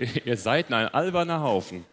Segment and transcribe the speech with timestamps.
[0.24, 1.84] Ihr seid ein alberner Haufen.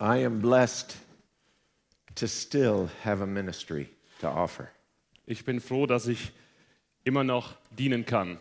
[0.00, 0.96] I am blessed
[2.16, 3.88] to still have a ministry
[4.20, 4.70] to offer.
[5.28, 6.32] Ich bin froh, dass ich
[7.04, 8.38] immer noch dienen kann.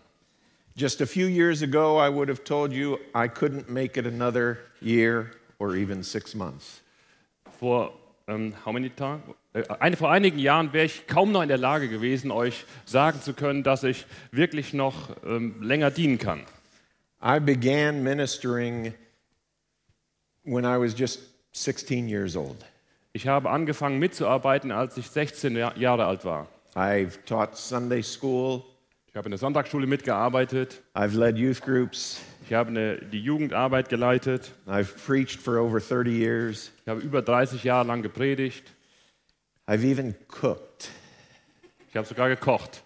[0.76, 4.58] Just a few years ago, I would have told you I couldn't make it another
[4.82, 6.82] year or even six months.
[7.60, 7.94] Vor,
[8.28, 9.22] ähm, how many time?
[9.54, 13.22] Äh, eine, vor einigen Jahren wäre ich kaum noch in der Lage gewesen, euch sagen
[13.22, 16.42] zu können, dass ich wirklich noch ähm, länger dienen kann.
[17.24, 18.96] I began ministering
[20.44, 21.20] when I was just
[21.52, 22.58] 16 years old.
[23.14, 26.48] Ich habe angefangen mitzuarbeiten, als ich 16 Jahr- Jahre alt war.
[26.74, 28.64] I've taught Sunday school,
[29.10, 30.82] Ich habe in der Sonntagsschule mitgearbeitet.
[30.96, 34.52] I've led youth groups, Ich habe eine, die Jugendarbeit geleitet.
[34.68, 38.66] I've preached for over 30 years, Ich habe über 30 Jahre lang gepredigt.
[39.70, 40.90] I've even cooked.
[41.88, 42.84] Ich habe sogar gekocht.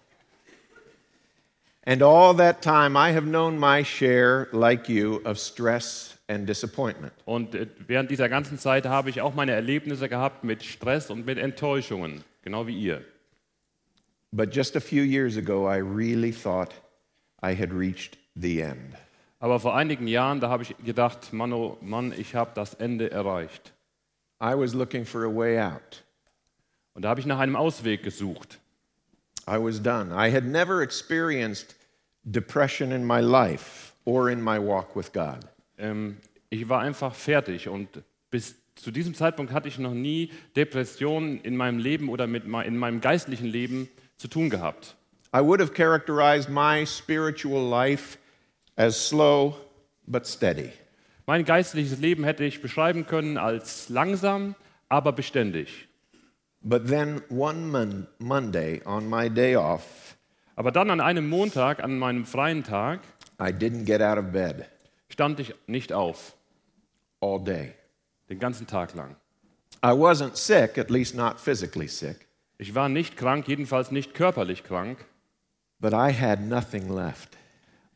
[1.84, 7.12] And all that time, I have known my share, like you, of stress and disappointment.
[7.24, 11.26] Und äh, während dieser ganzen Zeit habe ich auch meine Erlebnisse gehabt mit Stress und
[11.26, 13.04] mit Enttäuschungen, genau wie ihr.
[14.30, 16.72] But just a few years ago, I really thought
[17.42, 18.96] I had reached the end.
[19.38, 23.10] Aber vor einigen Jahren, da habe ich gedacht, Mann, oh Mann, ich habe das Ende
[23.10, 23.74] erreicht.
[24.40, 26.04] I was looking for a way out.
[26.94, 28.58] Und da habe ich nach einem Ausweg gesucht.
[29.48, 30.10] I was done.
[30.12, 31.76] I had never experienced
[32.24, 35.40] depression in my life or in my walk with God.
[35.78, 36.16] Ähm,
[36.50, 41.56] ich war einfach fertig und bis zu diesem Zeitpunkt hatte ich noch nie Depressionen in
[41.56, 44.96] meinem Leben oder mit, in meinem geistlichen Leben zu tun gehabt.
[45.34, 48.18] I would have characterized my spiritual life
[48.76, 49.54] as slow
[50.06, 50.70] but steady.
[51.26, 54.54] Mein geistliches Leben hätte ich beschreiben können als langsam,
[54.88, 55.88] aber beständig.
[56.60, 60.16] But then one mon- Monday, on my day off,
[60.58, 63.00] Aber dann an einem Montag, an meinem freien Tag,
[63.40, 64.68] I didn't get out of bed
[65.08, 66.34] stand ich nicht auf,
[67.20, 67.72] all day.
[68.28, 69.16] den ganzen Tag lang.
[69.84, 72.26] I wasn't sick, at least not physically sick,
[72.58, 75.04] Ich war nicht krank, jedenfalls nicht körperlich krank,
[75.78, 77.35] but I had nothing left.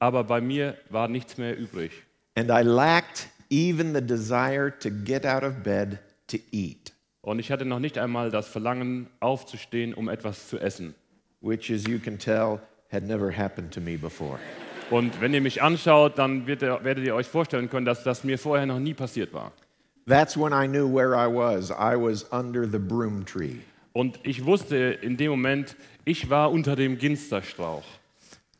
[0.01, 1.93] Aber bei mir war nichts mehr übrig.
[2.35, 7.51] And I lacked even the desire to get out of bed to eat, Und ich
[7.53, 10.95] hatte noch nicht einmal das Verlangen, aufzustehen, um etwas zu essen.
[11.43, 14.39] which, as you can tell, had never happened to me before.
[14.91, 18.67] Und wenn ihr mich anschaut, dann werdet ihr euch vorstellen können, dass das mir vorher
[18.67, 19.53] noch nie passiert war.
[20.07, 21.71] That's when I knew where I was.
[21.71, 23.57] I was under the broom tree.
[23.93, 27.85] Und ich wusste in dem Moment, ich war unter dem Ginsterstrauch.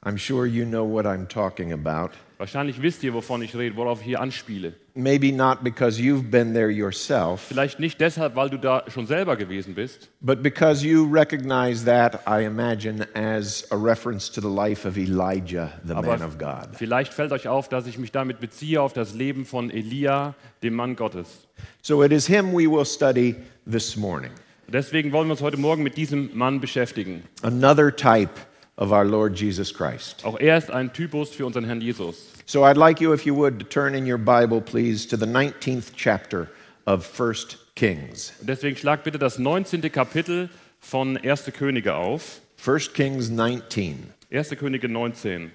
[0.03, 2.13] I'm sure you know what I'm talking about.
[2.39, 4.73] Wahrscheinlich wisst ihr, wovon ich rede, worauf ich hier anspiele.
[4.95, 9.37] Maybe not because you've been there yourself, Vielleicht nicht deshalb, weil du da schon selber
[9.37, 14.89] gewesen bist, but because you recognize that, I imagine, as a reference to the life
[14.89, 16.69] of Elijah, the aber man of God.
[16.73, 20.75] vielleicht fällt euch auf, dass ich mich damit beziehe auf das Leben von Elia, dem
[20.75, 21.47] Mann Gottes.
[21.83, 23.37] So it is him we will study
[23.71, 24.31] this morning.
[24.67, 27.25] Deswegen wollen wir uns heute Morgen mit diesem Mann beschäftigen.
[27.43, 28.31] Another type
[28.81, 30.25] of our Lord Jesus Christ.
[30.25, 32.33] Auch er ist ein Typus für unseren Herrn Jesus.
[32.47, 35.27] So I'd like you, if you would, to turn in your Bible, please, to the
[35.27, 36.49] 19th chapter
[36.87, 38.33] of 1 Kings.
[38.41, 39.83] Und deswegen schlag bitte das 19.
[39.93, 40.49] Kapitel
[40.81, 41.53] von 1.
[41.57, 42.41] Könige auf.
[42.67, 44.13] 1 Kings 19.
[44.33, 44.51] 1.
[44.59, 45.53] Könige 19.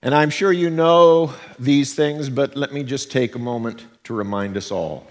[0.00, 4.14] And I'm sure you know these things, but let me just take a moment to
[4.14, 5.02] remind us all.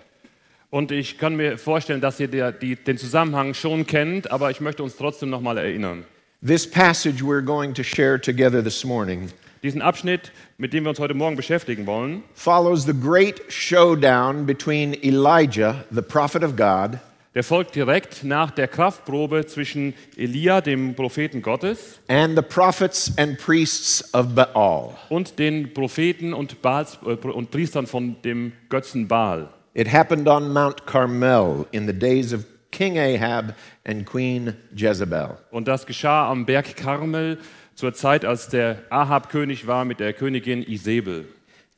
[0.70, 4.60] Und ich kann mir vorstellen, dass ihr der, die, den Zusammenhang schon kennt, aber ich
[4.60, 6.06] möchte uns trotzdem nochmal erinnern.
[6.46, 9.32] This passage we're going to share together this morning
[9.64, 14.94] Diesen Abschnitt, mit dem wir uns heute Morgen beschäftigen wollen, follows the great showdown between
[15.06, 17.00] Elijah, the prophet of God,
[17.34, 23.38] der folgt direkt nach der Kraftprobe zwischen Elia, dem Propheten Gottes, and the prophets and
[23.38, 24.98] priests of Baal.
[25.08, 29.48] und den Propheten und, Baals, äh, und Priestern von dem Götzen Baal.
[29.76, 32.44] It happened on Mount Carmel in the days of
[32.74, 33.56] King Ahab
[33.86, 35.38] and Queen Jezebel.
[35.52, 37.38] Und das geschah am Berg Karmel
[37.76, 41.26] zur Zeit, als der Ahab König war mit der Königin Isabel.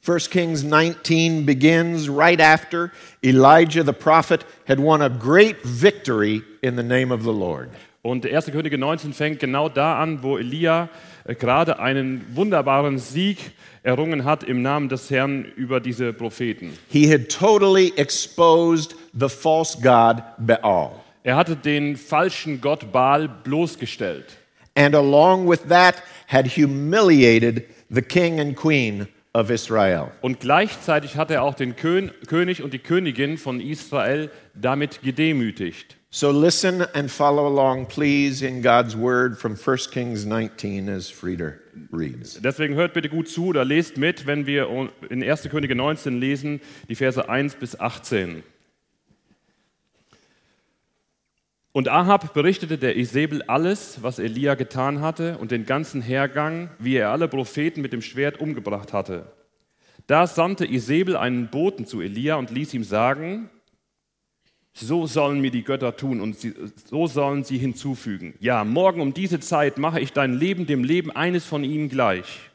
[0.08, 2.92] 1 Kings 19 begins right after
[3.24, 7.70] Elijah the prophet had won a great victory in the name of the Lord.
[8.04, 8.52] Und 1.
[8.52, 10.90] Könige 19 fängt genau da an, wo Elia
[11.24, 13.40] äh, gerade einen wunderbaren Sieg
[13.82, 16.78] errungen hat im Namen des Herrn über diese Propheten.
[16.88, 21.02] He had totally exposed the false god Baal.
[21.24, 24.38] Er hatte den falschen Gott Baal bloßgestellt.
[24.76, 30.12] And along with that, had humiliated the king and queen of Israel.
[30.22, 35.98] Und gleichzeitig hat er auch den Kön König und die Königin von Israel damit gedemütigt.
[36.10, 41.56] So listen and follow along, please, in God's word from 1 Kings 19 as Frieder
[41.92, 42.40] reads.
[42.42, 44.70] Deswegen hört bitte gut zu oder lest mit, wenn wir
[45.10, 45.50] in 1.
[45.50, 48.44] Könige 19 lesen, die Verse 1 bis 18.
[51.76, 56.96] Und Ahab berichtete der Isabel alles, was Elia getan hatte und den ganzen Hergang, wie
[56.96, 59.30] er alle Propheten mit dem Schwert umgebracht hatte.
[60.08, 63.50] Da sandte Isabel einen Boten zu Elia und ließ ihm sagen,
[64.72, 66.54] so sollen mir die Götter tun und sie,
[66.86, 68.36] so sollen sie hinzufügen.
[68.40, 72.52] Ja, morgen um diese Zeit mache ich dein Leben dem Leben eines von ihnen gleich.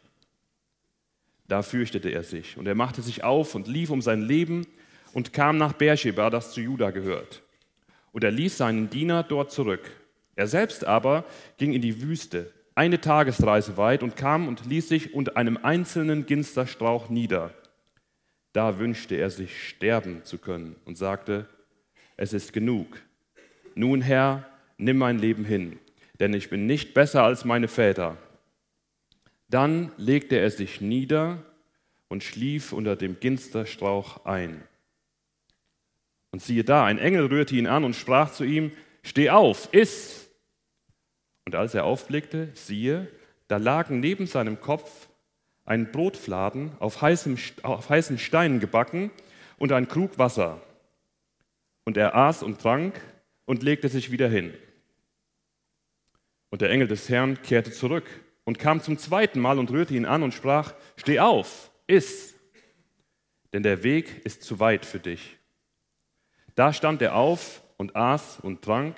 [1.47, 4.67] Da fürchtete er sich und er machte sich auf und lief um sein Leben
[5.13, 7.43] und kam nach Beersheba, das zu Juda gehört
[8.13, 9.91] und er ließ seinen Diener dort zurück.
[10.37, 11.25] Er selbst aber
[11.59, 16.27] ging in die Wüste, eine Tagesreise weit, und kam und ließ sich unter einem einzelnen
[16.27, 17.53] Ginsterstrauch nieder.
[18.53, 21.47] Da wünschte er sich sterben zu können und sagte,
[22.17, 23.01] es ist genug.
[23.75, 24.49] Nun, Herr,
[24.79, 25.79] nimm mein Leben hin,
[26.19, 28.17] denn ich bin nicht besser als meine Väter.
[29.49, 31.43] Dann legte er sich nieder
[32.09, 34.63] und schlief unter dem Ginsterstrauch ein.
[36.33, 38.73] Und siehe da, ein Engel rührte ihn an und sprach zu ihm,
[39.03, 40.29] steh auf, iss.
[41.45, 43.09] Und als er aufblickte, siehe,
[43.49, 45.09] da lagen neben seinem Kopf
[45.65, 49.11] ein Brotfladen auf, heißem, auf heißen Steinen gebacken
[49.59, 50.61] und ein Krug Wasser.
[51.85, 53.01] Und er aß und trank
[53.45, 54.55] und legte sich wieder hin.
[56.51, 58.09] Und der Engel des Herrn kehrte zurück
[58.45, 62.35] und kam zum zweiten Mal und rührte ihn an und sprach, steh auf, iss,
[63.53, 65.40] denn der Weg ist zu weit für dich.
[66.55, 68.97] Da stand er auf und aß und trank,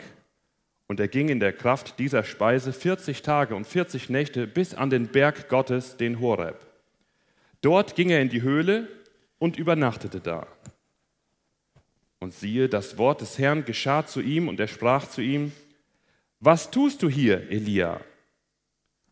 [0.93, 4.91] und er ging in der Kraft dieser Speise 40 Tage und 40 Nächte bis an
[4.91, 6.67] den Berg Gottes, den Horeb.
[7.63, 8.89] Dort ging er in die Höhle
[9.39, 10.47] und übernachtete da.
[12.19, 15.53] Und siehe, das Wort des Herrn geschah zu ihm, und er sprach zu ihm,
[16.41, 18.01] Was tust du hier, Elia?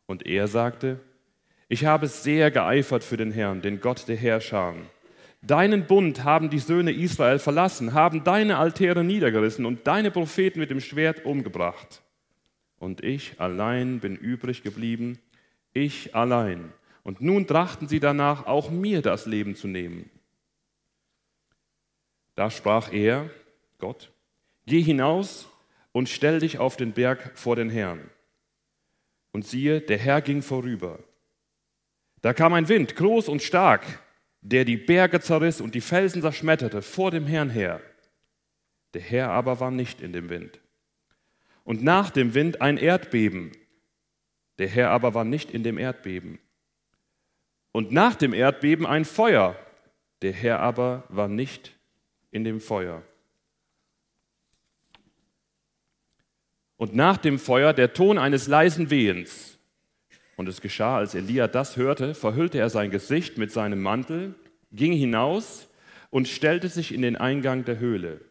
[0.04, 1.00] Und er sagte,
[1.68, 4.74] Ich habe sehr geeifert für den Herrn, den Gott der Herrscher
[5.42, 10.70] Deinen Bund haben die Söhne Israel verlassen, haben deine Altäre niedergerissen und deine Propheten mit
[10.70, 12.02] dem Schwert umgebracht.
[12.78, 15.18] Und ich allein bin übrig geblieben,
[15.72, 16.72] ich allein.
[17.02, 20.10] Und nun trachten sie danach, auch mir das Leben zu nehmen.
[22.34, 23.30] Da sprach er,
[23.78, 24.10] Gott,
[24.66, 25.48] geh hinaus
[25.92, 28.00] und stell dich auf den Berg vor den Herrn.
[29.32, 30.98] Und siehe, der Herr ging vorüber.
[32.20, 33.84] Da kam ein Wind, groß und stark,
[34.42, 37.80] der die Berge zerriss und die Felsen zerschmetterte vor dem Herrn her.
[38.94, 40.60] Der Herr aber war nicht in dem Wind.
[41.64, 43.52] Und nach dem Wind ein Erdbeben.
[44.58, 46.38] Der Herr aber war nicht in dem Erdbeben.
[47.72, 49.56] Und nach dem Erdbeben ein Feuer.
[50.22, 51.78] Der Herr aber war nicht
[52.30, 53.02] in dem Feuer.
[56.76, 59.49] Und nach dem Feuer der Ton eines leisen Wehens.
[60.40, 64.34] Und es geschah, als Elia das hörte, verhüllte er sein Gesicht mit seinem Mantel,
[64.72, 65.68] ging hinaus
[66.08, 68.22] und stellte sich in den Eingang der Höhle.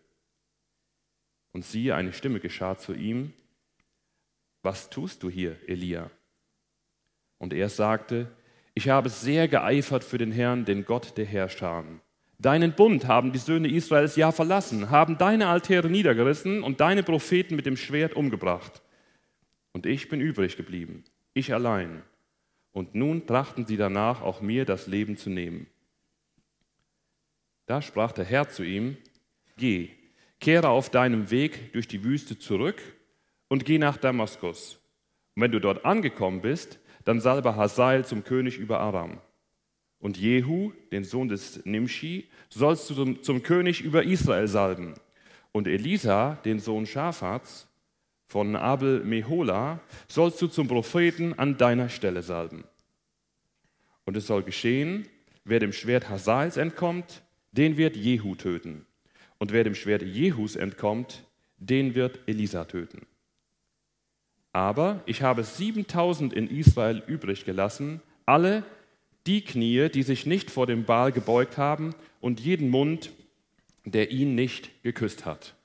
[1.51, 3.31] Und siehe, eine Stimme geschah zu ihm,
[4.63, 6.09] was tust du hier, Elia?
[7.37, 8.25] Und er sagte,
[8.73, 11.83] ich habe sehr geeifert für den Herrn, den Gott der Herrscher.
[12.39, 17.55] Deinen Bund haben die Söhne Israels ja verlassen, haben deine Altäre niedergerissen und deine Propheten
[17.55, 18.81] mit dem Schwert umgebracht.
[19.73, 22.03] Und ich bin übrig geblieben ich allein.
[22.71, 25.67] Und nun trachten sie danach, auch mir das Leben zu nehmen.
[27.65, 28.97] Da sprach der Herr zu ihm,
[29.57, 29.89] Geh,
[30.39, 32.81] kehre auf deinem Weg durch die Wüste zurück
[33.47, 34.79] und geh nach Damaskus.
[35.35, 39.19] Und wenn du dort angekommen bist, dann salbe Hazael zum König über Aram.
[39.99, 44.95] Und Jehu, den Sohn des Nimshi, sollst du zum, zum König über Israel salben.
[45.51, 47.67] Und Elisa, den Sohn Schafats,
[48.29, 52.63] von Abel Mehola sollst du zum Propheten an deiner Stelle salben.
[54.05, 55.07] Und es soll geschehen,
[55.45, 58.85] wer dem Schwert Hazaels entkommt, den wird Jehu töten.
[59.39, 61.23] Und wer dem Schwert Jehus entkommt,
[61.57, 63.07] den wird Elisa töten.
[64.53, 68.63] Aber ich habe 7000 in Israel übrig gelassen, alle
[69.25, 73.11] die Knie, die sich nicht vor dem Baal gebeugt haben, und jeden Mund,
[73.85, 75.55] der ihn nicht geküsst hat.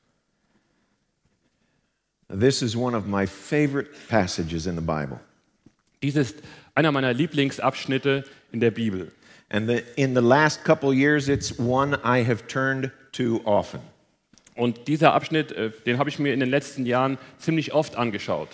[2.29, 5.21] This is one of my favorite passages in the Bible.
[6.03, 6.37] Dies ist
[6.75, 9.11] einer meiner Lieblingsabschnitte in der Bibel.
[9.51, 13.81] And the, in the last couple years, it's one I have turned to often.
[14.57, 18.49] Und dieser Abschnitt, äh, den habe ich mir in den letzten Jahren ziemlich oft angeschaut.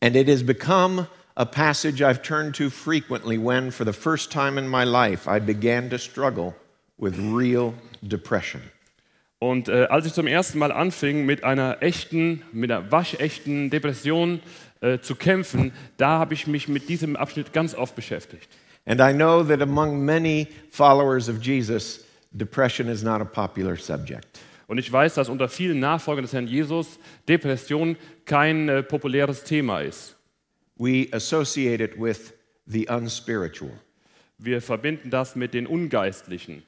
[0.00, 1.06] And it has become
[1.36, 5.40] a passage I've turned to frequently when, for the first time in my life, I
[5.40, 6.54] began to struggle
[6.98, 7.74] with real
[8.06, 8.62] depression.
[9.44, 14.40] Und äh, als ich zum ersten Mal anfing, mit einer echten, mit einer waschechten Depression
[14.80, 18.48] äh, zu kämpfen, da habe ich mich mit diesem Abschnitt ganz oft beschäftigt.
[18.86, 24.26] And I know that among many followers of Jesus, depression is not a popular subject.
[24.66, 26.98] Und ich weiß, dass unter vielen Nachfolgern des Herrn Jesus
[27.28, 30.16] Depression kein äh, populäres Thema ist.
[30.76, 32.32] We associate it with
[32.64, 33.72] the unspiritual.
[34.38, 36.62] Wir verbinden das mit den Ungeistlichen.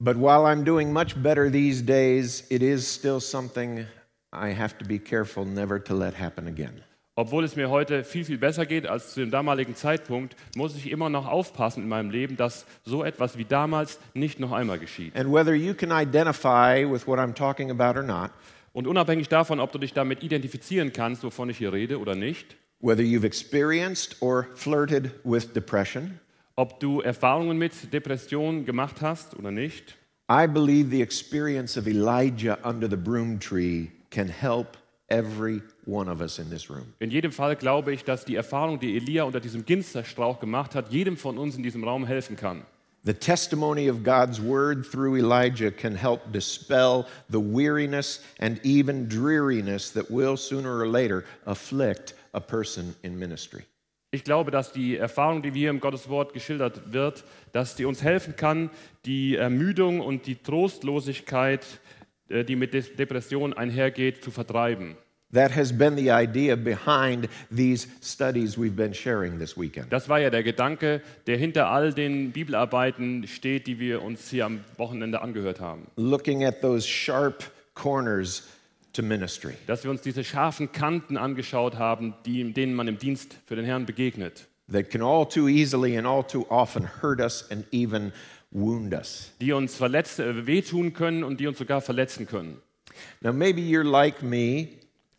[0.00, 3.86] But while I'm doing much better these days, it is still something
[4.32, 6.82] I have to be careful never to let happen again.
[7.16, 10.90] Obwohl es mir heute viel, viel besser geht als zu dem damaligen Zeitpunkt, muss ich
[10.90, 15.14] immer noch aufpassen in meinem Leben, dass so etwas wie damals nicht noch einmal geschieht.
[15.14, 18.32] And whether you can identify with what I'm talking about or not,
[18.74, 22.56] Und unabhängig davon, ob du dich damit identifizieren kannst, wovon ich hier rede oder nicht,
[22.80, 26.18] whether you've experienced or flirted with depression,
[26.56, 29.96] ob du Erfahrungen mit Depressionen gemacht hast oder nicht,
[30.30, 34.78] I believe the experience of Elijah under the broom tree can help
[35.10, 36.94] every one of us in this room.
[36.98, 40.90] in jedem Fall glaube ich, dass die Erfahrung, die Elia unter diesem Ginsterstrauch gemacht hat,
[40.90, 42.62] jedem von uns in diesem Raum helfen kann.
[43.04, 49.92] The testimony of God's word through Elijah can help dispel the weariness and even dreariness
[49.92, 53.66] that will sooner or later afflict a person in ministry.
[54.14, 58.00] Ich glaube, dass die Erfahrung, die hier im Gottes Wort geschildert wird, dass die uns
[58.04, 58.70] helfen kann,
[59.06, 61.66] die Ermüdung und die Trostlosigkeit,
[62.28, 64.94] äh, die mit Des- Depression einhergeht, zu vertreiben.
[65.32, 69.92] That has been the idea behind these studies we've been sharing this weekend.
[69.92, 74.46] Das war ja der Gedanke, der hinter all den Bibelarbeiten steht, die wir uns hier
[74.46, 75.88] am Wochenende angehört haben.
[75.96, 78.44] Looking at those sharp corners
[78.94, 79.54] to ministry.
[79.66, 83.64] Dass wir uns diese scharfen Kanten angeschaut haben, die, denen man im Dienst für den
[83.64, 84.48] Herrn begegnet.
[84.68, 88.12] that can all too easily and all too often hurt us and even
[88.50, 89.32] wound us.
[89.40, 92.60] Die uns verletz, äh, wehtun können und die uns sogar verletzen können.
[93.20, 94.68] Now, maybe you're like me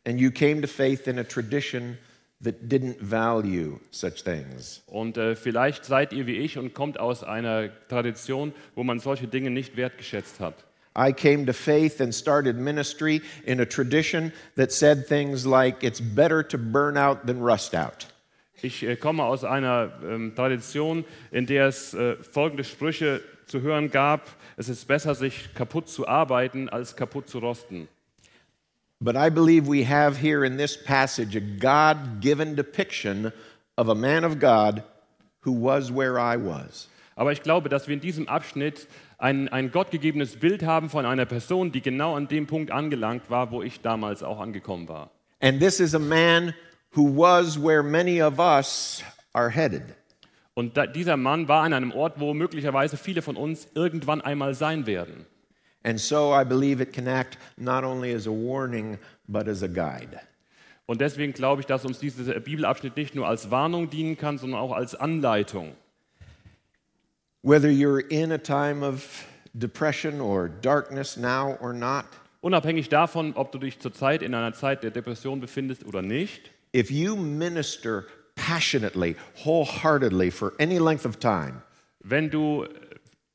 [0.05, 1.97] and you came to faith in a tradition
[2.41, 4.81] that didn't value such things.
[4.87, 9.27] Und äh, vielleicht seid ihr wie ich und kommt aus einer Tradition, wo man solche
[9.27, 10.65] Dinge nicht wertgeschätzt hat.
[10.95, 15.99] I came to faith and started ministry in a tradition that said things like, it's
[15.99, 18.07] better to burn out than rust out.
[18.61, 23.91] Ich äh, komme aus einer ähm, Tradition, in der es äh, folgende Sprüche zu hören
[23.91, 24.29] gab.
[24.57, 27.87] Es ist besser, sich kaputt zu arbeiten, als kaputt zu rosten.
[29.01, 33.33] But I believe we have here in this passage a God given depiction
[33.77, 34.83] of a man of God
[35.41, 36.87] who was where I was.
[37.17, 41.25] Aber ich glaube, dass wir in diesem Abschnitt ein, ein gottgegebenes Bild haben von einer
[41.25, 45.11] Person, die genau an dem Punkt angelangt war, wo ich damals auch angekommen war.
[45.39, 46.53] And this is a man
[46.95, 49.03] who was where many of us
[49.33, 49.83] are headed.
[50.53, 54.53] Und da, dieser Mann war an einem Ort, wo möglicherweise viele von uns irgendwann einmal
[54.53, 55.25] sein werden.
[55.83, 59.67] And so I believe it can act not only as a warning, but as a
[59.67, 60.19] guide.
[60.85, 64.59] Und deswegen glaube ich, dass uns dieser Bibelabschnitt nicht nur als Warnung dienen kann, sondern
[64.59, 65.73] auch als Anleitung.
[67.45, 69.23] Whether you're in a time of
[69.55, 72.05] depression or darkness now or not,
[72.41, 76.89] Unabhängig davon, ob du dich zurzeit in einer Zeit der Depression befindest oder nicht, if
[76.89, 81.61] you minister passionately, wholeheartedly for any length of time,
[81.99, 82.65] wenn du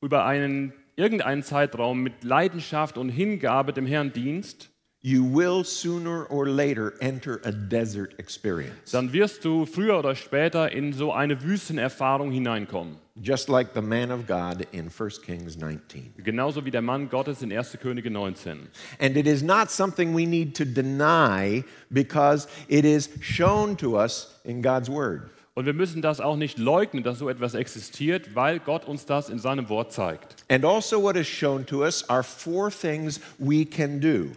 [0.01, 6.45] über einen, irgendeinen Zeitraum mit Leidenschaft und Hingabe dem Herrn dienst, you will sooner or
[6.45, 8.91] later enter a desert experience.
[8.91, 12.97] dann wirst du früher oder später in so eine Wüstenerfahrung hineinkommen.
[13.19, 16.13] Just like the man of God in 1 Kings 19.
[16.23, 17.77] Genauso wie der Mann Gottes in 1.
[17.81, 18.69] Könige 19.
[18.99, 24.39] And it is not something we need to deny because it is shown to us
[24.45, 25.29] in God's Word.
[25.53, 29.29] Und wir müssen das auch nicht leugnen, dass so etwas existiert, weil Gott uns das
[29.29, 30.37] in seinem Wort zeigt.
[30.49, 34.31] And also, what is shown to us are four things we can do.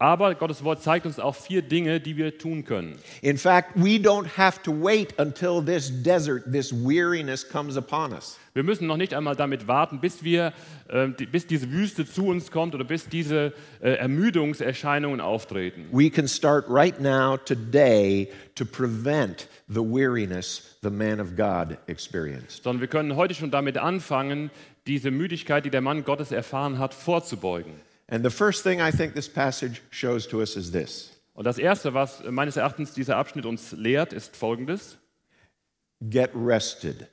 [0.00, 2.96] Aber Gottes Wort zeigt uns auch vier Dinge, die wir tun können.
[3.20, 8.38] In fact, we don't have to wait until this desert, this weariness comes upon us.
[8.54, 10.54] Wir müssen noch nicht einmal damit warten, bis, wir,
[10.88, 13.52] äh, bis diese Wüste zu uns kommt oder bis diese
[13.82, 15.84] äh, Ermüdungserscheinungen auftreten.
[15.92, 22.64] We can start right now, today, to prevent the weariness the man of God experienced.
[22.64, 24.50] Sondern wir können heute schon damit anfangen,
[24.86, 27.89] diese Müdigkeit, die der Mann Gottes erfahren hat, vorzubeugen.
[28.10, 31.58] And the first thing I think this passage shows to us is this Und das
[31.58, 34.96] Erste, was meines Erachtens dieser Abschnitt uns lehrt, ist Folgendes.
[36.10, 37.06] get rested,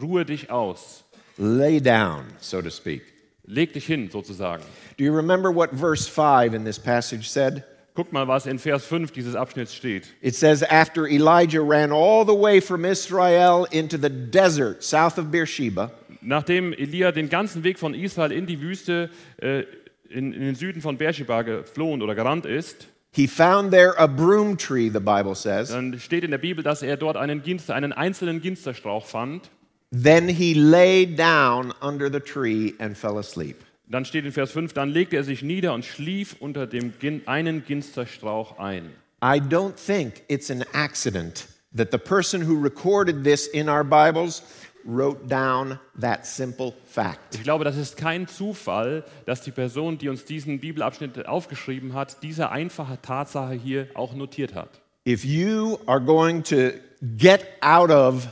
[0.00, 1.04] Ruhe dich aus.
[1.38, 3.02] lay down, so to speak.
[3.46, 4.62] Leg dich hin, sozusagen.
[4.96, 7.64] Do you remember what verse 5 in this passage said?
[7.94, 10.04] Guckt mal, was in Vers 5 dieses Abschnitts steht.
[10.20, 15.30] It says, After Elijah ran all the way from Israel into the desert south of
[15.30, 15.90] Beersheba,
[16.22, 19.64] Nachdem Elia den ganzen Weg von Israel in die Wüste äh,
[20.10, 24.56] in, in den Süden von Beersheba geflohen oder gerannt ist, he found there a broom
[24.56, 25.70] tree, the Bible says.
[25.70, 29.50] dann steht in der Bibel, dass er dort einen, Ginster, einen einzelnen Ginsterstrauch fand.
[29.92, 33.56] Then he lay down under the tree and fell asleep.
[33.88, 37.22] Dann steht in Vers 5, dann legte er sich nieder und schlief unter dem Gin,
[37.26, 38.90] einen Ginsterstrauch ein.
[39.22, 44.42] I don't think it's an accident that the person who recorded this in our Bibles
[44.84, 47.34] wrote down that simple fact.
[47.34, 52.22] Ich glaube, das ist kein Zufall, dass die Person, die uns diesen Bibelabschnitt aufgeschrieben hat,
[52.22, 54.80] diese einfache Tatsache hier auch notiert hat.
[55.06, 56.72] If you are going to
[57.16, 58.28] get out of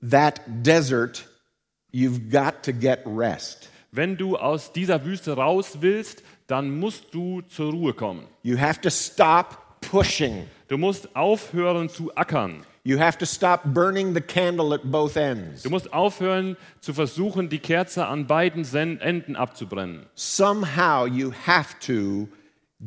[0.00, 1.28] that desert,
[1.92, 3.70] you've got to get rest.
[3.90, 8.26] Wenn du aus dieser Wüste raus willst, dann musst du zur Ruhe kommen.
[8.42, 10.46] You have to stop pushing.
[10.68, 12.66] Du musst aufhören zu ackern.
[12.86, 15.62] You have to stop burning the candle at both ends.
[15.62, 18.62] Du musst aufhören zu versuchen, die Kerze an beiden
[19.00, 20.04] Enden abzubrennen.
[20.14, 22.28] Somehow you have to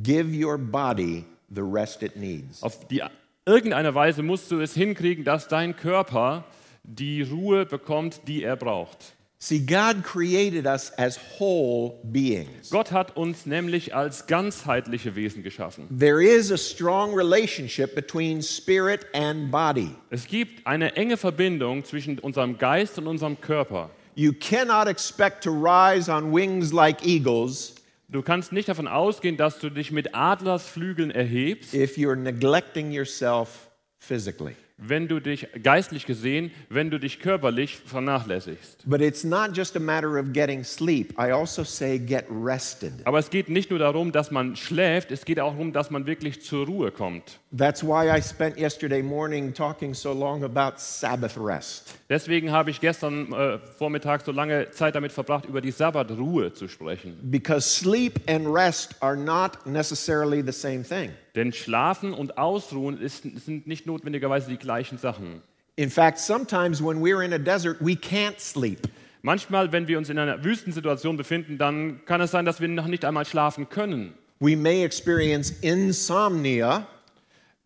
[0.04, 2.62] give your body the rest it needs.
[2.62, 3.02] Auf die,
[3.48, 6.44] irgendeine Weise musst du es hinkriegen, dass dein Körper
[6.84, 9.17] die Ruhe bekommt, die er braucht.
[9.40, 12.72] See, God created us as whole beings.
[12.72, 15.88] Gott hat uns nämlich als ganzheitliche Wesen geschaffen.
[15.96, 19.96] There is a strong relationship between spirit and body.
[20.10, 23.92] Es gibt eine enge Verbindung zwischen unserem Geist und unserem Körper.
[24.16, 27.76] You cannot expect to rise on wings like eagles
[28.10, 33.70] Du kannst nicht davon ausgehen, dass du dich mit Adlersflügeln erhebst, if you're neglecting yourself
[34.00, 34.56] physically.
[34.78, 38.84] Wenn du dich geistlich gesehen, wenn du dich körperlich vernachlässigst.
[38.86, 41.14] But it's not just a matter of getting sleep.
[41.20, 42.94] I also say get rested.
[43.06, 46.06] Aber es geht nicht nur darum, dass man schläft, es geht auch darum, dass man
[46.06, 47.40] wirklich zur Ruhe kommt.
[47.56, 51.96] That's why I spent yesterday morning talking so long about Sabbath rest.
[52.10, 56.68] Deswegen habe ich gestern äh, Vormittag so lange Zeit damit verbracht, über die Sabbatruhe zu
[56.68, 57.18] sprechen.
[57.24, 61.12] Because sleep and rest are not necessarily the same thing.
[61.38, 65.42] Denn Schlafen und Ausruhen ist, sind nicht notwendigerweise die gleichen Sachen.
[65.78, 68.90] In fact, sometimes when we're in a desert, we can't sleep.
[69.22, 72.88] Manchmal, wenn wir uns in einer Wüstensituation befinden, dann kann es sein, dass wir noch
[72.88, 74.14] nicht einmal schlafen können.
[74.40, 76.86] We may experience insomnia,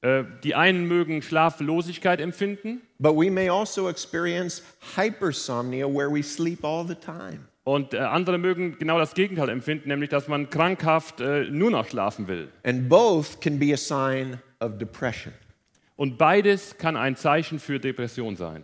[0.03, 4.63] Äh, die einen mögen Schlaflosigkeit empfinden but we may also experience
[4.95, 7.47] hypersomnia where we sleep all the time.
[7.63, 11.87] Und äh, andere mögen genau das Gegenteil empfinden, nämlich dass man krankhaft äh, nur noch
[11.87, 12.49] schlafen will.
[12.63, 15.33] And both can be a sign of depression.
[15.95, 18.63] Und beides kann ein Zeichen für Depression sein.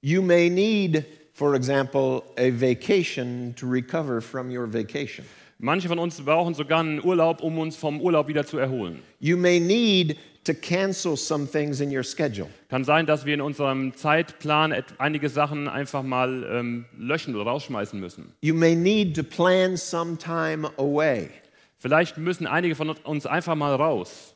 [0.00, 5.24] You may need, for example, a vacation to recover from your vacation.
[5.58, 8.98] Manche von uns brauchen sogar einen Urlaub, um uns vom Urlaub wieder zu erholen.
[9.20, 12.48] You may need to cancel some things in your schedule.
[12.68, 17.98] Kann sein, dass wir in unserem Zeitplan einige Sachen einfach mal ähm, löschen oder rausschmeißen
[18.00, 18.32] müssen.
[18.40, 21.30] You may need to plan some time away,
[21.78, 24.34] Vielleicht müssen einige von uns einfach mal raus.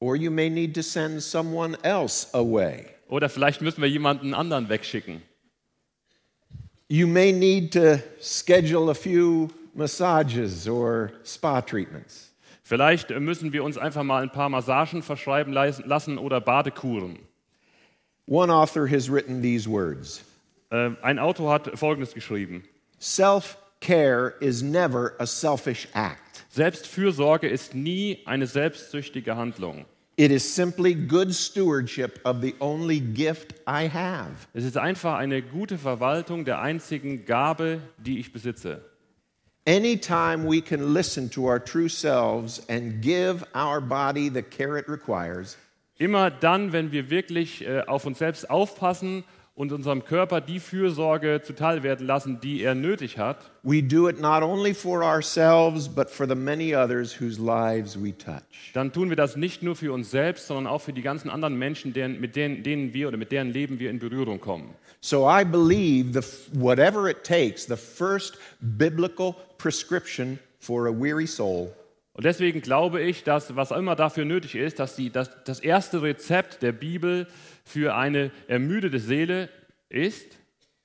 [0.00, 2.86] or you may need to send someone else away.
[3.08, 5.22] Oder vielleicht müssen wir jemanden anderen wegschicken.
[6.88, 12.31] You may need to schedule a few massages or spa treatments.
[12.62, 17.18] Vielleicht müssen wir uns einfach mal ein paar Massagen verschreiben lassen oder Badekuren.
[18.26, 20.24] One author has written these words
[20.70, 22.64] Äh, ein Autor hat Folgendes geschrieben.
[22.98, 29.84] Self care is never a selfish act, Selbstfürsorge ist nie eine selbstsüchtige Handlung.
[30.16, 34.46] it is simply good stewardship of the only gift I have.
[34.54, 38.82] Es ist einfach eine gute Verwaltung der einzigen Gabe, die ich besitze.
[39.64, 44.88] Anytime we can listen to our true selves and give our body the care it
[44.88, 45.56] requires,
[45.98, 49.22] Immer dann, wenn wir wirklich äh, auf uns selbst aufpassen
[49.54, 54.20] und unserem Körper die Fürsorge zuteil werden lassen, die er nötig hat, we do it
[54.20, 58.72] not only for ourselves, but for the many others whose lives we touch.
[58.74, 61.56] dann tun wir das nicht nur für uns selbst, sondern auch für die ganzen anderen
[61.56, 64.74] Menschen, deren, mit denen, denen wir oder mit deren Leben wir in Berührung kommen.
[65.00, 71.72] So I believe the, whatever it takes, the first biblical prescription for a weary soul
[72.14, 76.02] Und deswegen glaube ich, dass was immer dafür nötig ist, dass die, dass das erste
[76.02, 77.26] Rezept der Bibel
[77.64, 79.48] für eine ermüdete Seele
[79.88, 80.26] ist,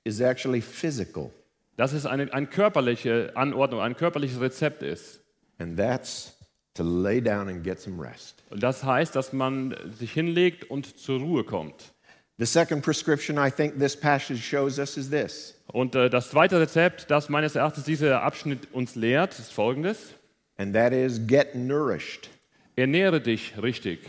[0.04, 1.30] is actually physical,
[1.76, 5.20] dass es eine, eine körperliche Anordnung, ein körperliches Rezept ist.
[5.58, 6.34] and that's
[6.74, 8.44] to lay down and get some rest.
[8.50, 11.92] Und das heißt, dass man sich hinlegt und zur Ruhe kommt.
[12.38, 16.60] The second prescription I think this passage shows us is this, Und äh, das zweite
[16.60, 20.14] Rezept, das meines Erachtens dieser Abschnitt uns lehrt, ist folgendes.
[20.56, 22.30] and that is get nourished.
[22.76, 24.00] ernähre dich richtig.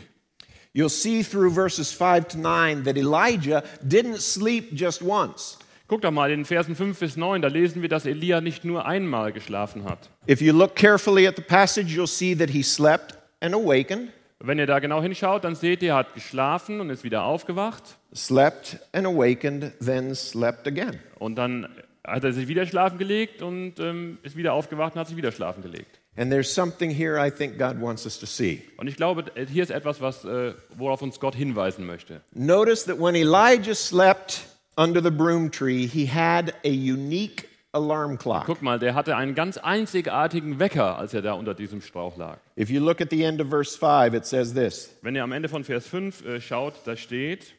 [0.75, 5.57] You'll see through verses 5 to 9 that Elijah didn't sleep just once.
[5.87, 8.85] Guck doch mal in Versen 5 bis 9, da lesen wir, dass Elia nicht nur
[8.85, 10.11] einmal geschlafen hat.
[10.27, 14.09] If you look carefully at the passage, you'll see that he slept and awakened,
[14.41, 17.83] Wenn ihr da genau hinschaut, dann seht ihr, er hat geschlafen und ist wieder aufgewacht.
[18.15, 20.97] slept and awakened, then slept again.
[21.19, 21.67] Und dann
[22.07, 25.33] hat er sich wieder schlafen gelegt und ähm, ist wieder aufgewacht und hat sich wieder
[25.33, 25.99] schlafen gelegt.
[26.15, 28.63] And there's something here I think God wants us to see.
[28.77, 32.21] Und ich glaube, hier ist etwas, was, äh, worauf uns Gott hinweisen möchte.
[32.33, 34.41] Notice that when Elijah slept
[34.77, 38.45] under the broom tree, he had a unique alarm clock.
[38.45, 42.37] Guck mal, der hatte einen ganz einzigartigen Wecker, als er da unter diesem Strauch lag.
[42.57, 45.31] If you look at the end of verse 5, it says this Wenn ihr am
[45.31, 47.53] Ende von Vers 5 äh, schaut, da steht,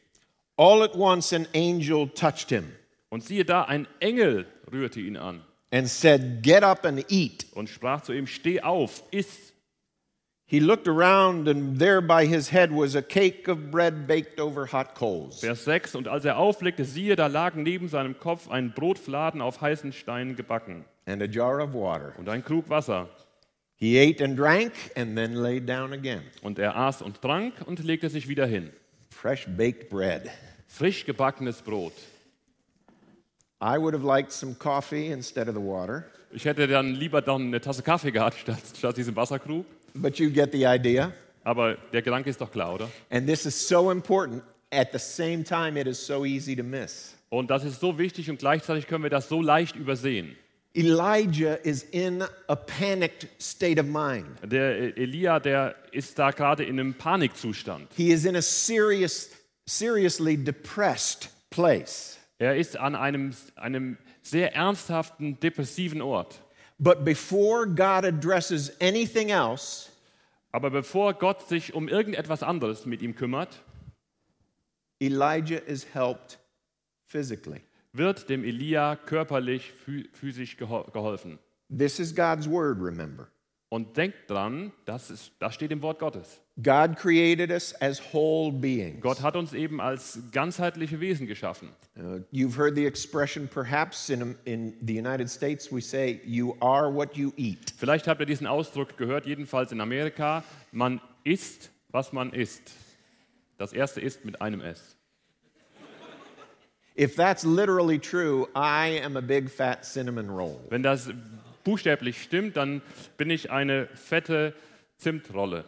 [0.57, 2.65] All at once an angel touched him
[3.09, 7.45] und siehe da, ein Engel rührte ihn an and said, Get up and eat.
[7.53, 9.50] und sprach zu ihm, steh auf, iss.
[10.51, 14.65] He looked around, and there by his head was a cake of bread baked over
[14.65, 15.39] hot coals.
[15.39, 19.61] Vers 6, und als er aufblickte, siehe, da lag neben seinem Kopf ein Brotfladen auf
[19.61, 22.13] heißen Steinen gebacken and a jar of water.
[22.17, 23.07] und ein Krug Wasser.
[23.77, 26.23] He ate and drank and then lay down again.
[26.41, 28.71] Und er aß und trank und legte sich wieder hin.
[29.09, 30.29] Fresh baked bread.
[30.67, 31.93] Frisch gebackenes Brot.
[33.61, 37.43] I would have liked some coffee instead of the water, Ich hätte dann lieber dann
[37.43, 39.65] eine Tasse Kaffee gehabt statt, statt diesem Wasserkrug.
[39.93, 41.11] But you get the idea.
[41.43, 42.89] Aber der Gedanke ist doch klar, oder?
[43.09, 44.43] And this is so important.
[44.71, 47.15] At the same time, it is so easy to miss.
[47.29, 50.35] Und das ist so wichtig und gleichzeitig können wir das so leicht übersehen.
[50.73, 54.37] Elijah is in a panicked state of mind.
[54.43, 57.89] Der Elia, der ist da gerade in einem Panikzustand.
[57.95, 59.31] He is in a serious,
[59.65, 62.17] seriously depressed place.
[62.37, 66.41] Er ist an einem, einem sehr ernsthaften, depressiven Ort.
[66.83, 69.89] But before God addresses anything else,
[70.51, 73.61] Aber bevor Gott sich um irgendetwas anderes mit ihm kümmert,
[74.99, 76.39] Elijah is helped
[77.05, 77.61] physically.
[77.93, 79.71] wird dem Elia körperlich,
[80.11, 81.39] physisch geho- geholfen.
[81.69, 83.27] This is God's word, remember.
[83.73, 86.41] Und denkt dran, das, ist, das steht im Wort Gottes.
[86.61, 88.99] God created us as whole beings.
[88.99, 91.69] Gott hat uns eben als ganzheitliche Wesen geschaffen.
[91.95, 96.93] Uh, you've heard the expression, perhaps in, in the United States, we say, you are
[96.93, 97.73] what you eat.
[97.77, 100.43] Vielleicht habt ihr diesen Ausdruck gehört, jedenfalls in Amerika.
[100.73, 102.73] Man isst, was man isst.
[103.57, 104.97] Das erste ist mit einem S.
[106.97, 110.59] If that's literally true, I am a big fat cinnamon roll.
[110.67, 111.09] Wenn das
[111.63, 112.81] buchstäblich stimmt, dann
[113.17, 114.53] bin ich eine fette
[114.97, 115.65] Zimtrolle.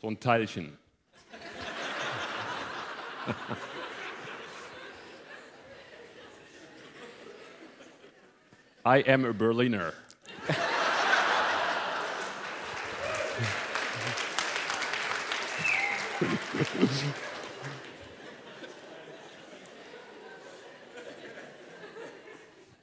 [0.00, 0.76] So ein Teilchen.
[8.84, 9.92] I am a Berliner.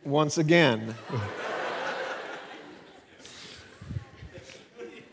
[0.06, 0.94] Once again,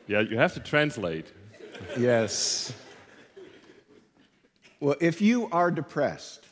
[0.08, 1.26] Yeah, you have to translate.
[1.96, 2.72] yes.
[4.80, 6.46] Well, if you are depressed,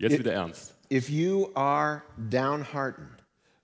[0.00, 0.72] Jetzt wieder ernst.
[0.90, 3.06] if you are downhearted,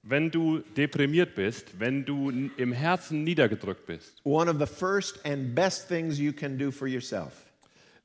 [0.04, 5.52] Wenn du deprimiert bist, wenn du im Herzen niedergedrückt bist, one of the first and
[5.56, 7.32] best things you can do for yourself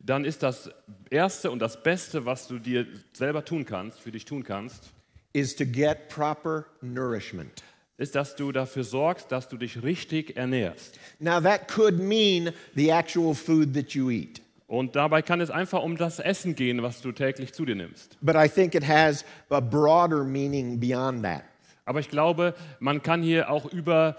[0.03, 0.71] dann ist das
[1.11, 4.89] Erste und das Beste, was du dir selber tun kannst, für dich tun kannst,
[5.34, 7.63] is to get proper nourishment.
[7.98, 11.00] ist, dass du dafür sorgst, dass du dich richtig ernährst.
[11.20, 15.84] Now, that could mean the actual food that you eat, Und dabei kann es einfach
[15.84, 18.17] um das Essen gehen, was du täglich zu dir nimmst.
[18.22, 21.44] but I think it has a broader meaning beyond that.
[21.86, 24.15] Aber ich glaube, man kann hier auch über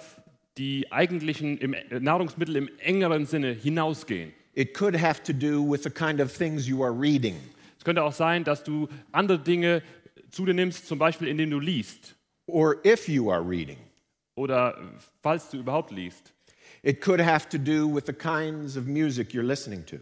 [0.59, 4.33] die eigentlichen im, Nahrungsmittel im engeren Sinne hinausgehen.
[4.55, 7.37] It could have to do with the kind of things you are reading.
[7.79, 9.83] Es könnte auch sein, dass du andere Dinge
[10.33, 12.17] zu dir nimmst, zum Beispiel indem du liest
[12.47, 13.79] or if you are reading.
[14.35, 14.77] oder
[15.23, 16.33] falls du überhaupt liest.
[16.83, 19.99] It could have to do with the kinds of music you're listening to.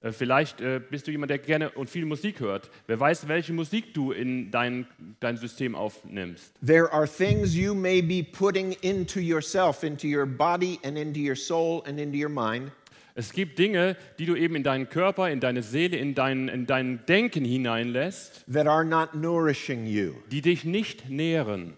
[0.00, 2.70] Äh, Vielleicht äh, bist du jemand, der gerne und viel Musik hört.
[2.86, 4.86] Wer weiß, welche Musik du in dein,
[5.20, 6.54] dein System aufnimmst.
[6.64, 11.36] There are things you may be putting into yourself, into your body, and into your
[11.36, 12.72] soul, and into your mind
[13.18, 16.66] Es gibt Dinge, die du eben in deinen Körper, in deine Seele, in dein, in
[16.66, 20.14] dein Denken hineinlässt, that are not nourishing you.
[20.30, 21.76] die dich nicht nähren.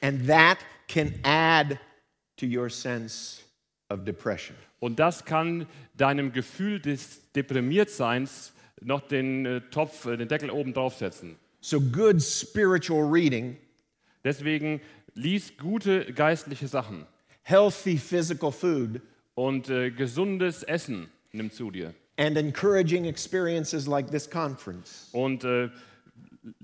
[0.00, 0.56] And that
[0.88, 1.78] can add
[2.38, 3.42] to your sense
[3.90, 4.56] of depression.
[4.78, 5.66] Und das kann
[5.98, 11.36] deinem Gefühl des Deprimiertseins noch den äh, Topf, äh, den Deckel oben draufsetzen.
[11.60, 13.58] So, good spiritual reading
[14.24, 14.80] Deswegen
[15.12, 17.06] lies gute geistliche Sachen
[17.42, 19.02] healthy physical food,
[19.46, 21.94] und äh, gesundes Essen nimm zu dir.
[22.18, 25.70] and encouraging experiences like this conference Und äh,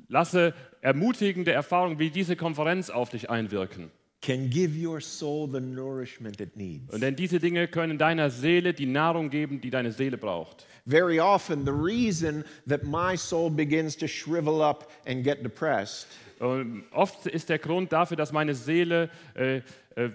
[0.09, 3.91] lasse ermutigende Erfahrungen wie diese Konferenz auf dich einwirken.
[4.23, 6.93] can give your soul the nourishment it needs.
[6.93, 10.67] Und denn diese Dinge können deiner Seele die Nahrung geben, die deine Seele braucht.
[10.87, 16.09] Very often, the reason that my soul begins to shrivel up and get depressed
[16.39, 19.59] Und oft ist der Grund dafür, dass meine Seele äh,
[19.95, 20.11] äh,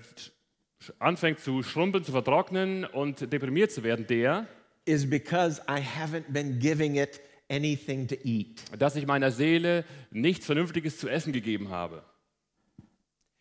[1.00, 4.48] anfängt zu schrumpeln, zu vertrocknen und deprimiert zu werden, der,
[4.86, 8.62] is because I haven't been giving it anything to eat.
[8.80, 12.04] dass ich meiner Seele nichts Vernünftiges zu essen gegeben habe.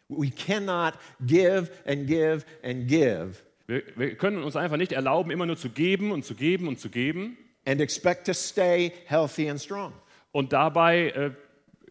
[0.08, 5.46] We cannot give and give and give Wir, wir können uns einfach nicht erlauben, immer
[5.46, 9.60] nur zu geben und zu geben und zu geben and expect to stay healthy and
[9.60, 9.92] strong.
[10.32, 11.30] und dabei äh,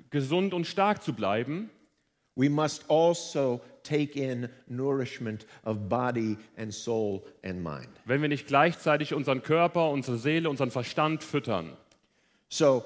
[0.09, 1.69] gesund und stark zu bleiben.
[2.39, 7.89] We must also take in nourishment of body and soul and mind.
[8.05, 11.75] wenn wir nicht gleichzeitig unseren Körper, unsere Seele, unseren Verstand füttern.
[12.47, 12.85] So,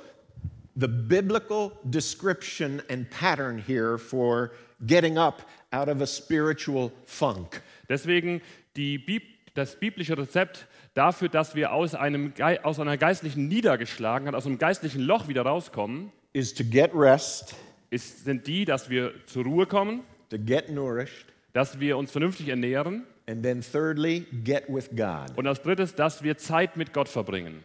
[0.75, 4.53] the biblical description and pattern here for
[4.87, 8.41] getting up out of a spiritual funk Deswegen
[8.73, 9.21] Bib
[9.53, 15.01] das biblische Rezept dafür, dass wir aus, einem, aus einer geistlichen Niedergeschlagenheit, aus einem geistlichen
[15.03, 17.55] Loch wieder rauskommen, is to get rest,
[17.93, 22.47] ist, sind die, dass wir zur Ruhe kommen, to get nourished, dass wir uns vernünftig
[22.49, 25.31] ernähren and then thirdly, get with God.
[25.37, 27.63] und als drittes, dass wir Zeit mit Gott verbringen.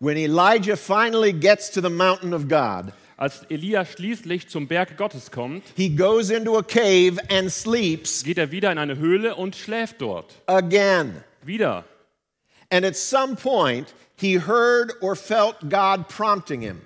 [0.00, 5.30] When Elijah finally gets to the mountain of God, Als Elia schließlich zum Berg Gottes
[5.30, 9.54] kommt, he goes into a cave and sleeps geht er wieder in eine Höhle und
[9.56, 10.34] schläft dort.
[10.46, 11.22] again.
[11.44, 11.84] Wieder.
[12.72, 16.80] And at some point, he heard or felt God prompting him.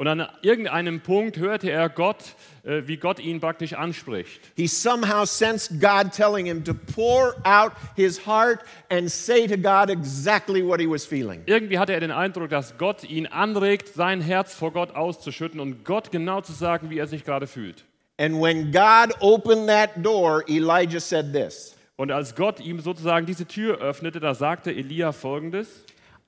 [0.00, 2.34] Und an irgendeinem Punkt hörte er Gott,
[2.64, 4.40] äh, wie Gott ihn praktisch anspricht.
[4.56, 9.90] He somehow sensed God telling him to pour out his heart and say to God
[9.90, 11.42] exactly what he was feeling.
[11.44, 15.84] Irgendwie hatte er den Eindruck, dass Gott ihn anregt, sein Herz vor Gott auszuschütten und
[15.84, 17.84] Gott genau zu sagen, wie er sich gerade fühlt.
[18.16, 23.44] And when God opened that door, Elijah said this Und als Gott ihm sozusagen diese
[23.44, 25.84] Tür öffnete, da sagte Elia folgendes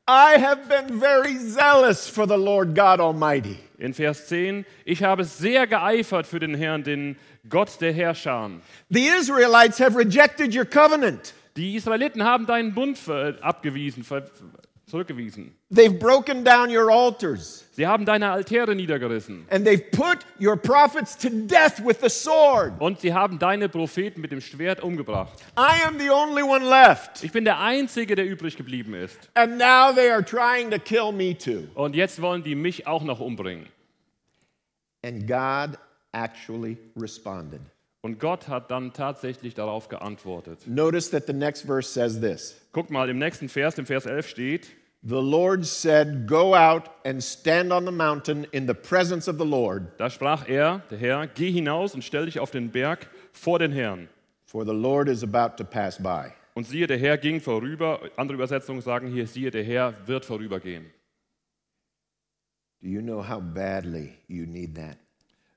[0.08, 3.58] I have been very zealous for the Lord God Almighty.
[3.82, 7.16] in Vers 10, ich habe sehr geeifert für den Herrn, den
[7.48, 8.62] Gott der Herrscharen.
[8.90, 11.34] The Israelites have rejected your covenant.
[11.56, 12.96] Die Israeliten haben deinen Bund
[13.40, 14.06] abgewiesen,
[14.86, 15.56] zurückgewiesen.
[15.74, 17.64] They've broken down your altars.
[17.72, 19.46] Sie haben deine Altäre niedergerissen.
[19.48, 22.74] And they've put your prophets to death with the sword.
[22.78, 25.32] Und sie haben deine Propheten mit dem Schwert umgebracht.
[25.56, 27.24] I am the only one left.
[27.24, 29.30] Ich bin der Einzige, der übrig geblieben ist.
[29.32, 31.68] And now they are trying to kill me too.
[31.74, 33.66] Und jetzt wollen die mich auch noch umbringen.
[35.02, 35.78] And God
[36.12, 37.60] actually responded.
[38.02, 40.66] Und Gott hat dann tatsächlich darauf geantwortet.
[40.66, 44.28] Notice that the next verse says this Guck mal, im nächsten Vers, im Vers 11
[44.28, 44.68] steht,
[45.04, 49.44] The Lord said, Go out and stand on the mountain in the presence of the
[49.44, 53.58] Lord, da sprach er, der Herr, geh hinaus und stell dich auf den Berg vor
[53.58, 54.08] den Herrn.
[54.52, 56.30] for the Lord is about to pass by.
[56.54, 58.00] Und siehe, der Herr ging vorüber.
[58.16, 60.84] Andere Übersetzungen sagen hier, siehe, der Herr wird vorübergehen.
[62.82, 64.98] Do you know how badly you need that?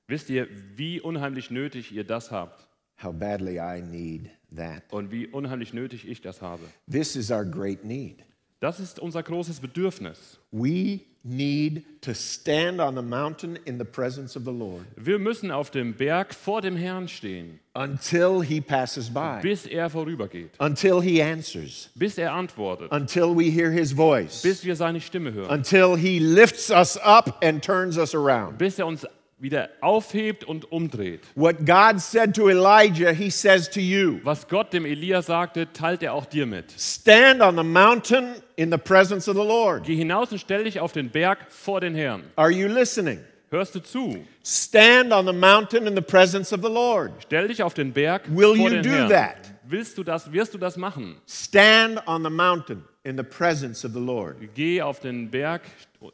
[0.08, 2.66] Wisst ihr, wie unheimlich nötig ihr das habt?
[3.02, 4.84] How badly I need that.
[4.90, 6.62] Und wie unheimlich nötig ich das habe?
[6.90, 8.24] This is our great need.
[8.60, 10.38] Das ist unser großes Bedürfnis.
[10.50, 15.50] We need to stand on the mountain in the presence of the Lord Wir müssen
[15.50, 21.02] auf dem Berg vor dem Herrn stehen, until he passes by, bis er vorübergeht, until
[21.02, 25.50] he answers, bis er antwortet, until we hear his voice, bis wir seine Stimme hören,
[25.50, 28.56] until he lifts us up and turns us around.
[28.56, 29.04] bis er uns
[29.38, 31.20] wieder aufhebt und umdreht.
[31.34, 36.02] What God said to Elijah, he says to you Was Gott dem Elia sagte, teilt
[36.02, 36.72] er auch dir mit.
[36.78, 39.84] Stand on the mountain in the presence of the Lord.
[39.84, 42.22] Geh hinaus und stell dich auf den Berg vor den Herrn.
[42.36, 43.20] Are you listening?
[43.50, 44.24] Hörst du zu?
[44.44, 47.12] Stand on the mountain in the presence of the Lord.
[47.22, 49.08] Stell dich auf den Berg Will vor you den do Herrn.
[49.10, 49.36] that?
[49.68, 50.30] Willst du das?
[50.32, 51.16] Wirst du das machen?
[51.26, 54.36] Stand on the mountain in the presence of the Lord.
[54.54, 55.62] Geh auf den Berg,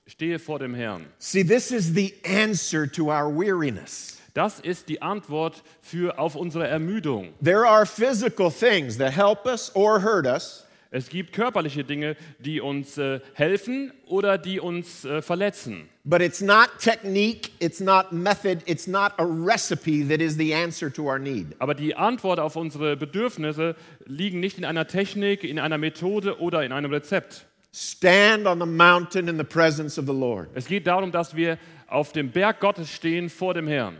[0.06, 1.06] stehe vor dem Herrn.
[1.18, 4.18] See, this is the answer to our weariness.
[4.34, 7.34] Das ist die Antwort für auf unsere Ermüdung.
[7.42, 10.61] There are physical things that help us or hurt us,
[10.92, 15.88] Es gibt körperliche Dinge, die uns äh, helfen oder die uns äh, verletzen.
[16.04, 20.92] but it's not technique, it's not method, it's not a recipe that is the answer
[20.92, 21.56] to our need.
[21.58, 23.74] Aber die Antwort auf unsere Bedürfnisse
[24.04, 27.46] liegen nicht in einer Technik, in einer Methode oder in einem Rezept.
[27.74, 30.50] Stand on the mountain in the presence of the Lord.
[30.54, 33.96] Es geht darum, dass wir auf dem Berg Gottes stehen vor dem Herrn.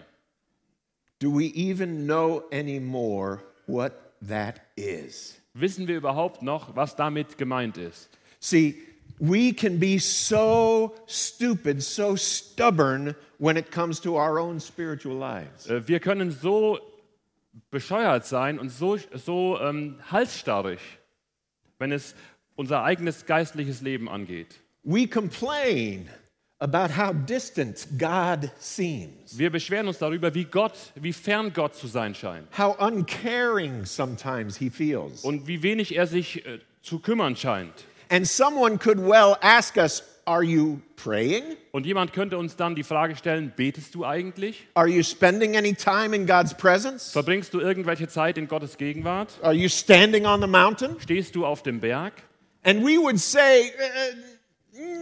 [1.23, 5.39] do we even know anymore what that is?
[5.55, 8.09] Wissen wir überhaupt noch, was damit gemeint ist?
[8.41, 8.75] See,
[9.19, 15.67] we can be so stupid, so stubborn when it comes to our own spiritual lives.
[15.69, 16.79] Äh, Wir können so
[17.71, 20.81] bescheuert sein und so, so ähm, halsstarrig,
[21.79, 22.15] wenn es
[22.57, 24.61] unser eigenes geistliches Leben angeht.
[24.85, 26.09] We complain
[26.63, 31.87] about how distant God seems, Wir beschweren uns darüber, wie Gott, wie fern Gott zu
[31.87, 35.25] sein scheint how uncaring sometimes He feels.
[35.25, 37.73] und wie wenig er sich äh, zu kümmern scheint.
[38.11, 41.43] And someone could well ask us, Are you praying?
[41.73, 44.69] Und jemand könnte uns dann die Frage stellen, betest du eigentlich?
[44.75, 47.11] Are you spending any time in God's presence?
[47.11, 49.31] Verbringst du irgendwelche Zeit in Gottes Gegenwart?
[49.43, 50.95] Are you standing on the mountain?
[51.01, 52.13] Stehst du auf dem Berg?
[52.63, 54.17] And we would say, uh,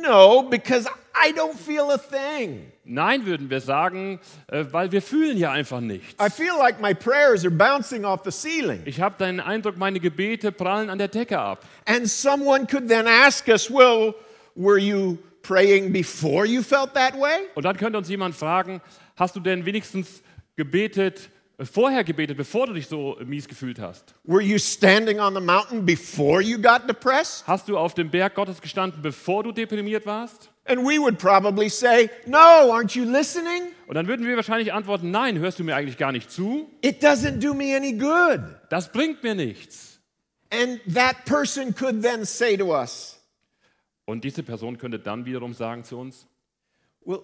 [0.01, 0.88] No, because
[1.23, 2.73] I don't feel a thing.
[2.85, 6.15] Nein, würden wir sagen, äh, weil wir fühlen ja einfach nichts.
[6.21, 8.81] I feel like my prayers are bouncing off the ceiling.
[8.87, 11.65] Ich habe den Eindruck, meine Gebete prallen an der Decke ab.
[11.87, 14.15] And someone could then ask us, Well,
[14.55, 17.49] were you praying before you felt that way?
[17.55, 18.81] Und dann könnte uns jemand fragen,
[19.17, 20.23] hast du denn wenigstens
[20.57, 21.31] gebetet,
[21.64, 24.14] vorher gebetet, bevor du dich so mies gefühlt hast?
[24.25, 27.46] Were you standing on the mountain before you got depressed?
[27.46, 30.51] Hast du auf dem Berg Gottes gestanden, bevor du deprimiert warst?
[30.66, 32.38] And we would probably say, No,
[32.73, 33.73] aren't you listening?
[33.87, 36.70] Und dann würden wir wahrscheinlich antworten, nein, hörst du mir eigentlich gar nicht zu?
[36.81, 38.40] It doesn't do me any good.
[38.68, 40.01] Das bringt mir nichts.
[40.51, 43.20] And that person could then say to us,
[44.05, 46.27] Und diese Person könnte dann wiederum sagen zu uns,
[47.05, 47.20] Well,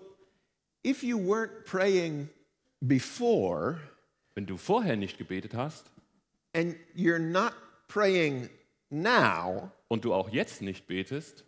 [0.84, 2.28] if you weren't praying
[2.80, 3.78] before
[4.36, 5.90] wenn du vorher nicht gebetet hast
[6.54, 7.52] and you're not
[7.88, 8.48] praying
[8.90, 11.44] now, und du auch jetzt nicht betest,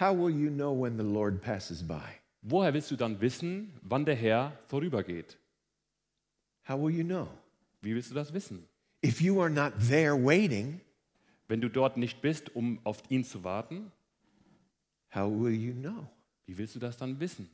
[0.00, 2.00] how will you know when the Lord passes by?
[2.42, 5.36] woher willst du dann wissen, wann der Herr vorübergeht?
[6.66, 7.28] How will you know?
[7.82, 8.66] Wie willst du das wissen?
[9.04, 10.80] If you are not there waiting,
[11.48, 13.90] Wenn du dort nicht bist, um auf ihn zu warten,
[15.14, 16.06] how will you know?
[16.46, 17.48] wie willst du das dann wissen?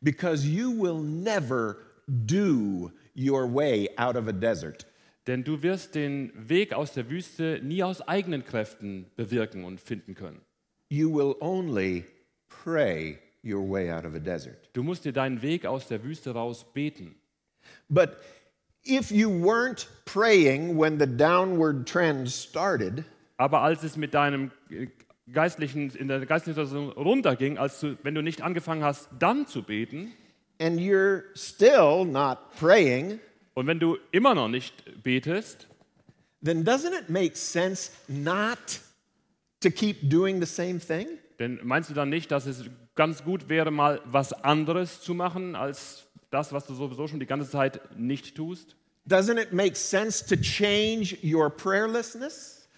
[0.00, 4.86] Because you will never do your way out of a desert.
[5.26, 10.14] Denn du wirst den Weg aus der Wüste nie aus eigenen Kräften bewirken und finden
[10.14, 10.40] können.
[10.88, 12.04] You will only
[12.48, 14.70] pray your way out of a desert.
[14.72, 17.14] Du musst dir deinen Weg aus der Wüste raus beten.
[17.88, 18.16] But
[18.84, 23.04] if you weren't praying when the downward trend started,
[23.42, 24.86] Aber als es mit deinem äh,
[25.32, 29.64] geistlichen, in der geistlichen Situation runterging, als du, wenn du nicht angefangen hast, dann zu
[29.64, 30.12] beten,
[30.62, 33.20] and you're still not praying,
[33.54, 35.66] und wenn du immer noch nicht betest,
[36.42, 38.80] then doesn't it make sense not
[39.60, 41.06] to keep doing the same thing?
[41.42, 45.56] dann meinst du dann nicht, dass es ganz gut wäre, mal was anderes zu machen,
[45.56, 48.76] als das, was du sowieso schon die ganze Zeit nicht tust?
[49.08, 52.68] Doesn't it make sense to change your prayerlessness?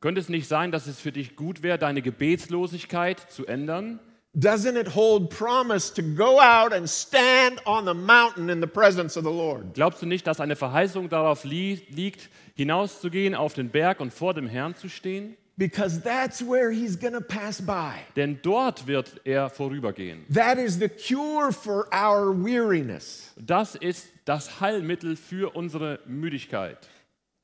[0.00, 4.00] Könnte es nicht sein, dass es für dich gut wäre, deine Gebetslosigkeit zu ändern?
[4.38, 9.16] Doesn't it hold promise to go out and stand on the mountain in the presence
[9.16, 9.74] of the Lord?
[9.74, 14.32] Glaubst du nicht, dass eine Verheißung darauf li liegt, hinauszugehen auf den Berg und vor
[14.32, 15.36] dem Herrn zu stehen?
[15.56, 17.94] Because that's where he's going to pass by.
[18.14, 20.24] Denn dort wird er vorübergehen.
[20.32, 23.32] That is the cure for our weariness.
[23.36, 26.78] Das ist das Heilmittel für unsere Müdigkeit.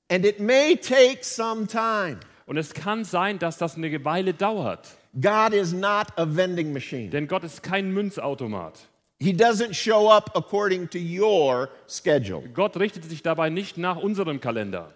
[0.08, 2.20] And it may take some time.
[2.46, 4.96] Und es kann sein, dass das eine Weile dauert.
[5.20, 7.10] God is not a vending machine.
[7.10, 8.88] Denn Gott ist kein Münzautomat.
[9.18, 12.42] He doesn't show up according to your schedule.
[12.52, 14.92] Gott richtet sich dabei nicht nach unserem Kalender.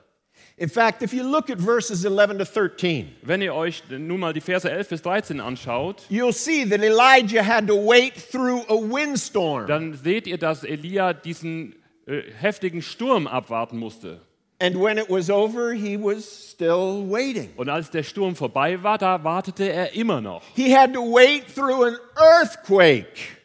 [0.57, 4.35] In fact, if you look at verses 11 to 13, Wenn ihr euch nun mal
[4.35, 8.75] die Verse 11 bis 13 anschaut, you'll see that Elijah had to wait through a
[8.75, 9.67] windstorm.
[9.67, 14.21] dann seht ihr, dass Elia diesen äh, heftigen Sturm abwarten musste.
[14.63, 17.51] And when it was over, he was still waiting.
[17.57, 20.43] Und als der Sturm vorbei war, da wartete er immer noch.
[20.55, 23.39] He had to wait through an earthquake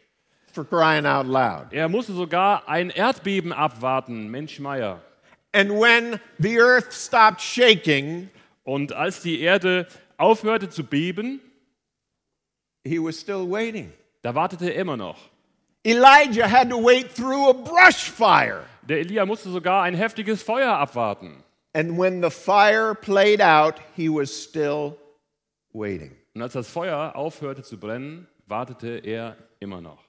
[0.52, 1.72] for crying out loud.
[1.72, 5.00] Er musste sogar ein Erdbeben abwarten, Mensch Meier.
[5.52, 8.28] And when the earth stopped shaking,
[8.64, 9.86] Und als die Erde
[10.18, 11.40] aufhörte zu beben,
[12.84, 13.92] he was still waiting.
[14.22, 15.16] da wartete er immer noch.
[15.84, 18.64] Elijah had to wait through a brush fire.
[18.88, 21.42] Der Elia musste sogar ein heftiges Feuer abwarten.
[21.72, 24.96] And when the fire played out, he was still
[25.72, 26.16] waiting.
[26.34, 30.04] Und als das Feuer aufhörte zu brennen, wartete er immer noch.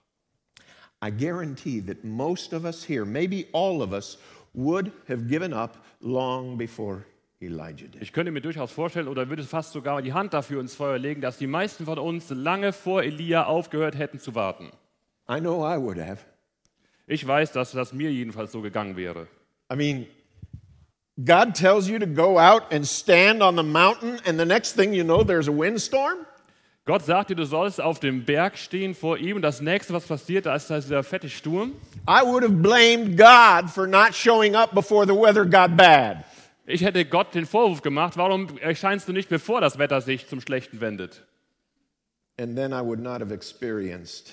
[1.04, 4.18] I guarantee that most of us here, maybe all of us,
[4.54, 7.04] would have given up long before
[7.40, 8.02] Elijah did.
[8.02, 11.22] Ich könnte mir durchaus vorstellen, oder würde fast sogar die Hand dafür ins Feuer legen,
[11.22, 14.72] dass die meisten von uns lange vor Elia aufgehört hätten zu warten.
[15.30, 16.20] I know I would have.
[17.08, 19.28] Ich weiß, dass das mir jedenfalls so gegangen wäre.
[19.72, 20.08] I mean,
[21.24, 24.94] God tells you to go out and stand on the mountain, and the next thing
[24.94, 26.26] you know, there's a windstorm?
[26.86, 30.06] Gott sagt dir, du sollst auf dem Berg stehen vor ihm und das nächste, was
[30.06, 31.74] passiert, da ist dieser fette Sturm.
[32.08, 36.24] I would have blamed God for not showing up before the weather got bad.
[36.66, 40.40] Ich hätte Gott den Vorwurf gemacht, warum erscheinst du nicht, bevor das Wetter sich zum
[40.40, 41.26] Schlechten wendet?
[42.40, 44.32] And then I would not have experienced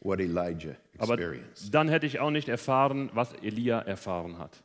[0.00, 4.62] what Elijah Aber dann hätte ich auch nicht erfahren, was Elia erfahren hat.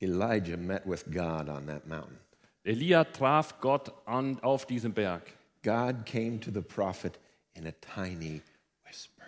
[0.00, 2.18] Elijah met with God on that mountain.
[2.64, 5.22] Elia traf Gott an, auf diesem Berg.
[5.62, 7.18] God came to the prophet
[7.54, 8.42] in a tiny
[8.84, 9.24] whisper.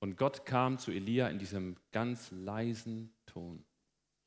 [0.00, 3.64] Und Gott kam zu Elia in diesem ganz leisen Ton.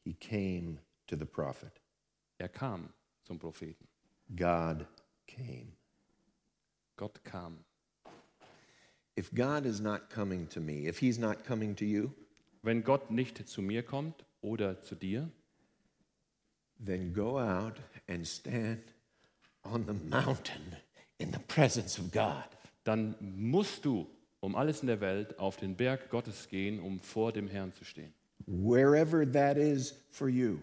[0.04, 1.82] He came to the prophet.
[2.38, 2.90] Er kam
[3.24, 3.88] zum Propheten.
[4.36, 4.86] God
[5.28, 5.74] came.
[6.98, 7.64] Gott kam.
[9.22, 12.10] If God is not coming to me, if He's not coming to you,
[12.64, 15.30] Wenn Gott nicht zu mir kommt oder zu dir,
[16.84, 18.82] then go out and stand
[19.64, 20.76] on the mountain
[21.20, 22.46] in the presence of God.
[22.84, 24.08] dann musst du
[24.40, 27.86] um alles in der Welt auf den Berg Gottes gehen, um vor dem Herrn zu
[27.86, 28.12] stehen.
[28.48, 30.58] Wherever that is for you,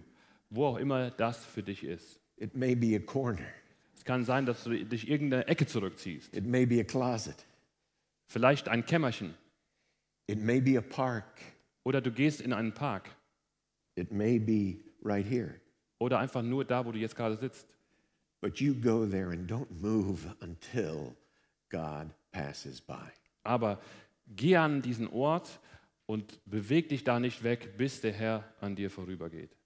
[0.50, 2.18] Wo auch immer das für dich ist.
[2.38, 3.46] it may be a corner,
[3.96, 6.34] Es kann sein, dass du dich irgendeine Ecke zurückziehst.
[6.36, 7.44] it may be a closet,
[8.28, 9.34] Vielleicht ein Kämmerchen.
[10.26, 11.40] it may be a park,
[11.84, 13.08] Oder du gehst in einen Park.
[13.96, 15.54] it may be right here.
[15.98, 17.66] Oder einfach nur da, wo du jetzt gerade sitzt.
[18.40, 21.16] But you go there and don't move until
[21.70, 23.10] God passes by.
[23.42, 23.80] Aber
[24.28, 25.58] geh an diesen Ort
[26.06, 29.56] und beweg dich da nicht weg, bis der Herr an dir vorübergeht.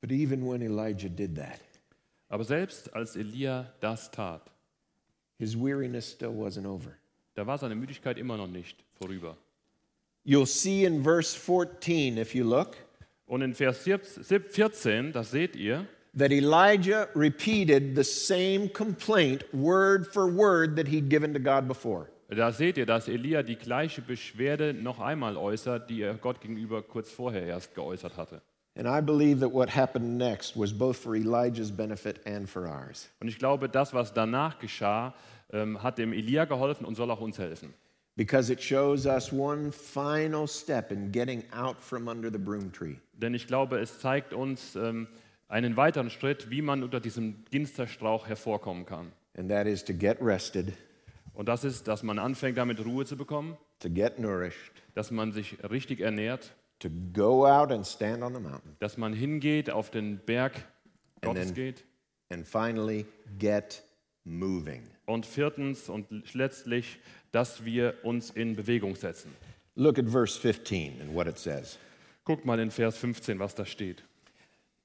[0.00, 1.60] But even when Elijah did that,
[2.28, 4.50] Aber selbst als Elia das tat,
[5.38, 6.96] his weariness still wasn't over.
[7.34, 9.36] da war seine Müdigkeit immer noch nicht vorüber.
[10.24, 12.76] You'll see in verse 14, if you look,
[13.26, 20.26] Und in Vers 14, das seht ihr, that Elijah repeated the same complaint word for
[20.26, 22.06] word that he'd given to God before.
[22.28, 26.82] da seht ihr, dass Elia die gleiche Beschwerde noch einmal äußert, die er Gott gegenüber
[26.82, 28.42] kurz vorher erst geäußert hatte.
[28.76, 33.08] And I believe that what happened next was both for Elijah's benefit and for ours.
[33.20, 35.14] Und ich glaube, das, was danach geschah,
[35.52, 37.72] ähm, hat dem Elia geholfen und soll auch uns helfen.
[38.16, 42.96] Because it shows us one final step in getting out from under the broom tree.
[43.14, 45.06] Denn ich glaube, es zeigt uns ähm,
[45.48, 49.12] einen weiteren Schritt, wie man unter diesem Ginsterstrauch hervorkommen kann.
[49.36, 50.72] And that is to get rested,
[51.34, 55.32] Und das ist, dass man anfängt, damit Ruhe zu bekommen, to get nourished, dass man
[55.32, 59.90] sich richtig ernährt, to go out and stand on the mountain, dass man hingeht, auf
[59.90, 60.54] den Berg
[61.22, 61.84] And Gottes then- geht.
[62.30, 63.06] and finally
[63.38, 63.82] get
[64.24, 64.82] moving.
[65.06, 66.98] Und viertens und letztlich,
[67.32, 69.34] dass wir uns in Bewegung setzen.
[69.76, 71.78] Look at verse 15 and what it says.
[72.24, 74.02] Guckt mal in Vers 15, was da steht.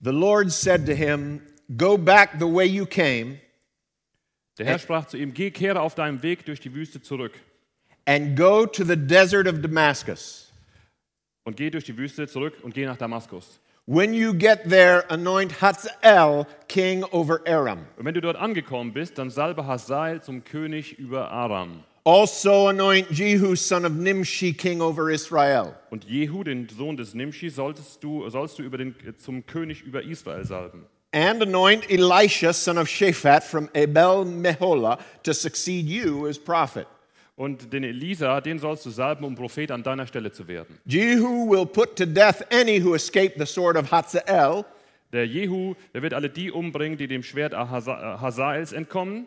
[0.01, 1.41] The Lord said to him,
[1.77, 3.39] Go back the way you came,
[4.57, 7.31] Der Herr sprach zu ihm, geh, kehre auf deinem Weg durch die Wüste zurück
[8.05, 10.50] and go to the desert of Damascus.
[11.43, 13.59] Und geh durch die Wüste zurück und geh nach Damaskus.
[13.87, 17.79] When you get there, anoint Hazael king over Aram.
[17.97, 21.83] Und wenn du dort angekommen bist, dann salbe Hazael zum König über Aram.
[22.03, 25.75] Also anoint Jehu son of Nimshi king over Israel.
[25.89, 30.03] Und Jehu, den Sohn des Nimshi, solltest du, sollst du über den, zum König über
[30.03, 30.85] Israel salben.
[31.11, 36.87] And anoint Elisha son of Shaphat from Abel Meholah to succeed you as prophet.
[37.41, 40.77] Und den Elisa, den sollst du salben, um Prophet an deiner Stelle zu werden.
[40.85, 44.63] Jehu will put to death any who escape the sword of Hazael,
[45.11, 49.25] Der Jehu, der wird alle die umbringen, die dem Schwert Haza- Hazaels entkommen.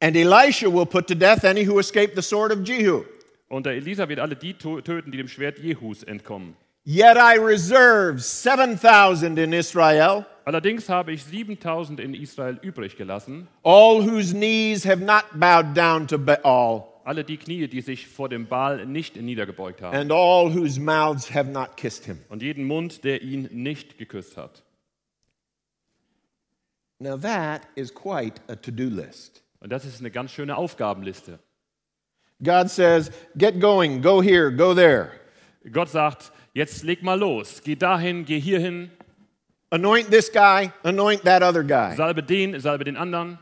[0.00, 3.04] and Elisha will put to death any who escape the sword of Jehu.
[3.48, 6.56] Und der Elisa wird alle die töten, die dem Schwert Jehus entkommen.
[6.84, 13.46] Yet I reserve 7,000 in Israel, Allerdings habe ich 7000 in Israel übrig gelassen.
[13.62, 18.28] all whose knees have not bowed down to Baal, Alle die Knie, die sich vor
[18.28, 19.96] dem Baal nicht niedergebeugt haben.
[19.96, 22.18] and all whose mouths have not kissed him.
[22.28, 24.62] Und jeden Mund, der ihn nicht geküsst hat.
[26.98, 29.42] Now that is quite a to do list.
[29.60, 31.38] Und das ist eine ganz schöne Aufgabenliste.
[32.42, 35.10] God says, Get going, go here, go there.
[35.70, 37.62] Gott sagt, jetzt leg mal los.
[37.62, 38.90] Geh dahin, geh hierhin.
[39.70, 41.94] Anoint this guy, anoint that other guy.
[41.96, 43.38] Salbe den, salbe den anderen.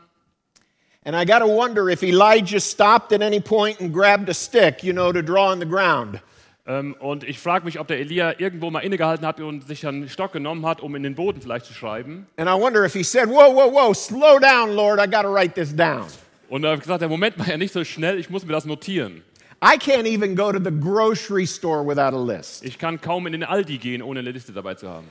[1.03, 4.83] And I got to wonder if Elijah stopped at any point and grabbed a stick,
[4.83, 6.21] you know, to draw on the ground.
[6.67, 10.09] Ähm, und ich frage mich, ob der Elia irgendwo mal innegehalten hat und sich einen
[10.09, 12.27] Stock genommen hat, um in den Boden vielleicht zu schreiben.
[12.37, 15.29] And I wonder if he said, Whoa, whoa, whoa, slow down, Lord, I got to
[15.29, 16.05] write this down.
[16.49, 18.65] Und er hat gesagt, der Moment mal ja nicht so schnell, ich muss mir das
[18.65, 19.23] notieren.
[19.63, 22.63] I can't even go to the grocery store without a list.
[22.63, 25.07] Ich kann kaum in den Aldi gehen, ohne eine Liste dabei zu haben.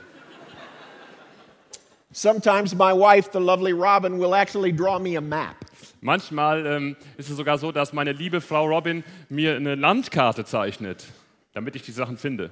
[2.12, 5.64] Sometimes my wife, the lovely Robin, will actually draw me a map.
[6.00, 11.04] Manchmal ähm, ist es sogar so, dass meine liebe Frau Robin mir eine Landkarte zeichnet,
[11.52, 12.50] damit ich die Sachen finde.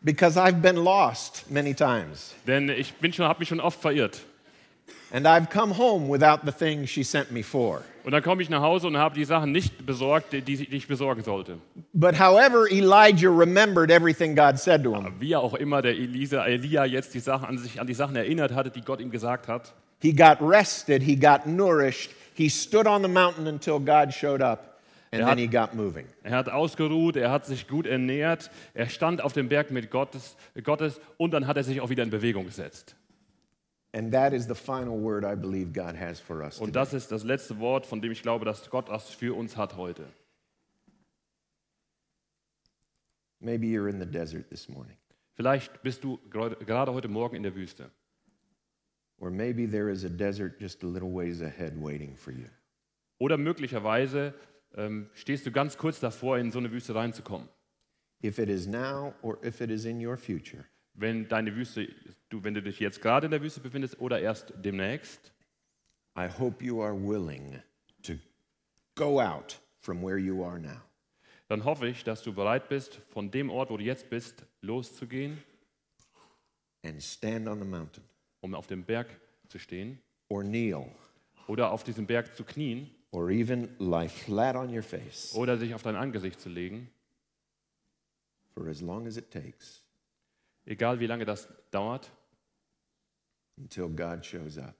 [0.00, 2.34] Because I've been lost many times.
[2.46, 4.20] Denn ich bin schon, habe mich schon oft verirrt.
[5.10, 7.82] And I've come home without the thing she sent me for.
[8.04, 10.86] Und dann komme ich nach Hause und habe die Sachen nicht besorgt, die, die ich
[10.86, 11.58] besorgen sollte.
[11.92, 15.14] But however, Elijah remembered everything God said to him.
[15.18, 18.52] Wie auch immer der Elisa, Elia jetzt die Sachen, an, sich an die Sachen erinnert
[18.52, 19.74] hatte, die Gott ihm gesagt hat.
[20.00, 24.80] He got rested, he got nourished, he stood on the mountain until God showed up,
[25.10, 26.06] and Er then hat- he got moving.
[26.22, 30.36] Er hat ausgeruht, er hat sich gut ernährt, er stand auf dem Berg mit Gottes,
[30.62, 32.94] Gottes und dann hat er sich auch wieder in Bewegung gesetzt.
[33.92, 36.58] And that is the final word I believe God has for us.
[36.60, 39.56] Und das ist das letzte Wort, von dem ich glaube, dass Gott das für uns
[39.56, 40.04] hat heute.
[43.40, 44.96] Maybe you're in the desert this morning,
[45.34, 47.90] Vielleicht bist du gerade heute Morgen in der Wüste.
[49.18, 52.48] Or maybe there is a desert just a little ways ahead waiting for you.
[53.18, 54.34] Oder möglicherweise
[54.76, 57.48] ähm, stehst du ganz kurz davor, in so eine Wüste reinzukommen.
[58.22, 60.64] If it is now or if it is in your future,
[60.94, 61.88] Wenn deine Wüste,
[62.28, 65.32] du, wenn du dich jetzt gerade in der Wüste befindest oder erst demnächst,
[66.16, 67.62] I hope you are willing
[68.02, 68.14] to
[68.96, 70.80] go out from where you are now.
[71.46, 75.38] dann hoffe ich, dass du bereit bist, von dem Ort, wo du jetzt bist, loszugehen,
[76.84, 78.07] and stand on the mountain
[78.40, 79.08] um auf dem Berg
[79.48, 80.86] zu stehen or kneel
[81.46, 85.74] oder auf diesem Berg zu knien or even lie flat on your face oder sich
[85.74, 86.90] auf dein Angesicht zu legen,
[88.54, 89.82] for as long as it takes
[90.68, 92.10] egal wie lange das dauert,
[93.56, 94.76] until God shows up.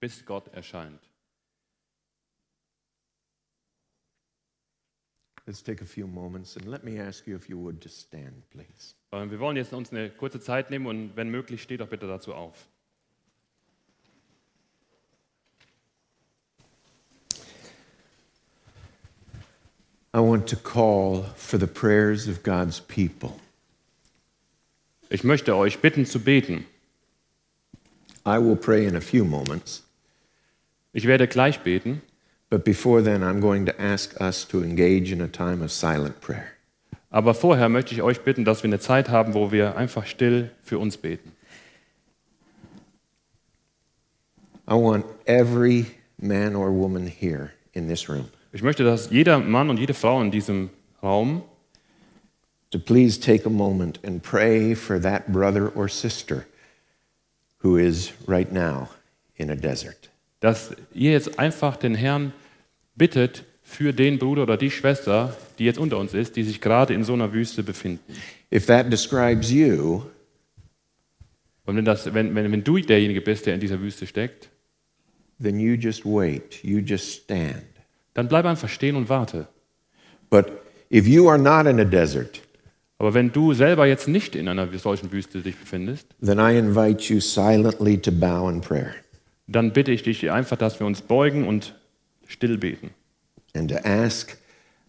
[0.00, 1.00] bis Gott erscheint.
[5.46, 8.48] Let's take a few moments and let me ask you if you would just stand,
[8.50, 8.94] please.
[9.12, 12.06] Ähm, Wir wollen jetzt uns eine kurze Zeit nehmen und wenn möglich, steht doch bitte
[12.06, 12.66] dazu auf.
[20.14, 23.34] I want to call for the prayers of God's people.
[25.10, 26.66] Ich möchte euch bitten zu beten.
[28.26, 29.84] I will pray in a few moments,
[30.92, 32.02] Ich werde gleich beten,
[32.50, 36.20] but before then, I'm going to ask us to engage in a time of silent
[36.20, 36.57] prayer.
[37.10, 40.50] Aber vorher möchte ich euch bitten, dass wir eine Zeit haben, wo wir einfach still
[40.62, 41.32] für uns beten.
[44.68, 45.86] I want every
[46.18, 50.20] man or woman here in this room Ich möchte, dass jeder Mann und jede Frau
[50.20, 50.70] in diesem
[51.02, 51.42] Raum
[52.70, 56.44] to please take a moment and pray for that brother or sister
[57.62, 58.88] who is right now
[59.36, 60.10] in a desert.
[60.40, 62.32] dass ihr jetzt einfach den Herrn
[62.94, 66.94] bittet für den Bruder oder die Schwester, die jetzt unter uns ist, die sich gerade
[66.94, 68.00] in so einer Wüste befinden.
[68.50, 70.02] If that describes you,
[71.66, 74.48] Und wenn, das, wenn, wenn, wenn du derjenige bist, der in dieser Wüste steckt,
[75.42, 77.62] then you just wait, you just stand.
[78.14, 79.46] dann bleib einfach stehen und warte.
[80.30, 80.50] But
[80.90, 82.40] if you are not in a desert,
[82.96, 87.12] Aber wenn du selber jetzt nicht in einer solchen Wüste dich befindest, then I invite
[87.12, 88.94] you silently to bow in prayer
[89.46, 91.74] dann bitte ich dich einfach, dass wir uns beugen und
[92.26, 92.90] still beten.
[93.54, 94.36] And to ask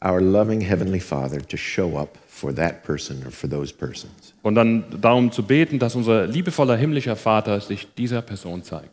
[0.02, 4.34] our loving Heavenly Father to show up for that person or for those persons.
[4.42, 8.92] Und dann darum zu beten, dass unser liebevoller himmlischer Vater sich dieser Person zeigt.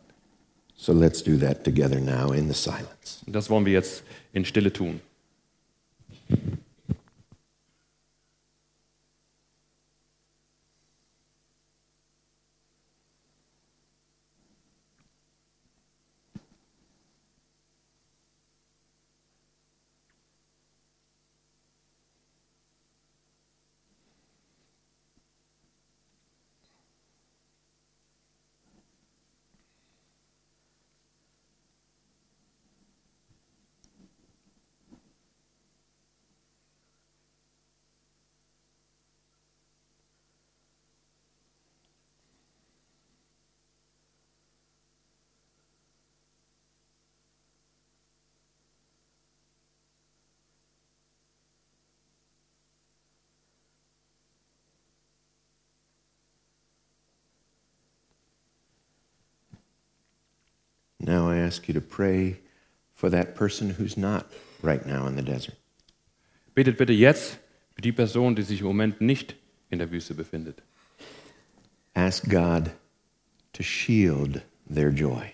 [0.75, 3.23] So let's do that together now in the silence.
[3.25, 4.03] Und das wollen wir jetzt
[4.33, 4.99] in Stille tun.
[61.07, 62.37] Now I ask you to pray
[62.93, 64.25] for that person who's not
[64.61, 65.55] right now in the desert.
[66.55, 67.37] Betet bitte jetzt
[67.75, 69.35] für die Person, die sich im Moment nicht
[69.69, 70.61] in der Wüste befindet.
[71.93, 72.69] Ask God
[73.53, 75.31] to shield their joy,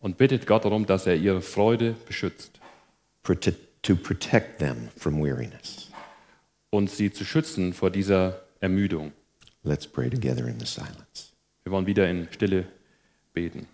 [0.00, 2.60] Und bittet Gott darum, dass er ihre Freude beschützt.
[3.24, 5.90] prote- to protect them from weariness.
[6.70, 9.12] und sie zu schützen vor dieser Ermüdung.
[9.62, 11.32] Let's pray together in the silence.
[11.64, 12.66] Wir wollen wieder in Stille
[13.32, 13.66] beten.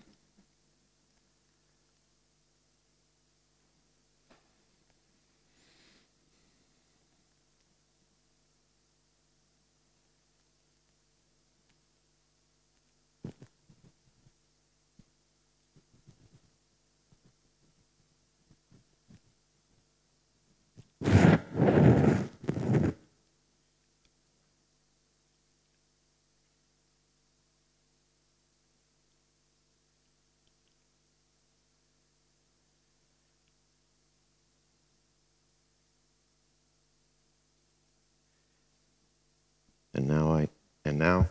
[39.93, 40.47] And now I
[40.85, 41.27] and now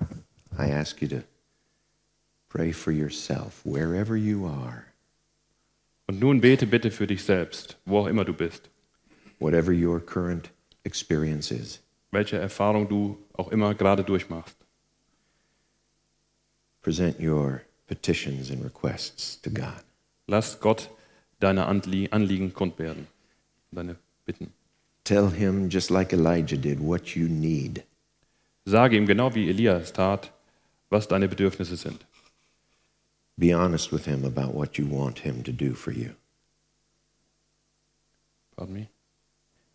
[0.59, 0.67] I
[1.01, 1.25] ask you to
[2.49, 4.85] pray for yourself wherever you are,
[6.09, 8.69] Und nun bete bitte für dich selbst, wo auch immer du bist,
[9.39, 10.51] whatever your current
[10.85, 11.81] experience is.
[12.13, 14.57] welche Erfahrung du auch immer gerade durchmachst.
[16.83, 19.85] Present your petitions and requests to God.
[20.27, 20.91] Lass Gott
[21.39, 23.07] deine Anlie- Anliegen kund werden,
[23.71, 23.95] deine
[24.27, 24.53] Bitten.
[25.05, 27.85] Tell him just like Elijah did what you need.
[28.65, 30.33] Sage ihm genau wie Elia es tat,
[30.91, 32.05] was deine Bedürfnisse sind.
[33.37, 36.11] Be honest with him about what you want him to do for you.
[38.57, 38.89] Pardon me.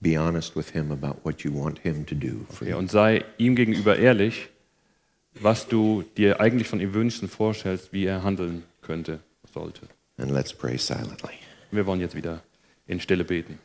[0.02, 2.78] Be honest with him about what you want him to do for Ja, you.
[2.78, 4.50] und sei ihm gegenüber ehrlich,
[5.42, 9.20] was du dir eigentlich von ihm wünschst und vorstellst, wie er handeln könnte,
[9.52, 9.82] sollte.
[10.18, 11.34] And let's pray silently.
[11.72, 12.42] Wir wollen jetzt wieder
[12.88, 13.58] in Stille beten.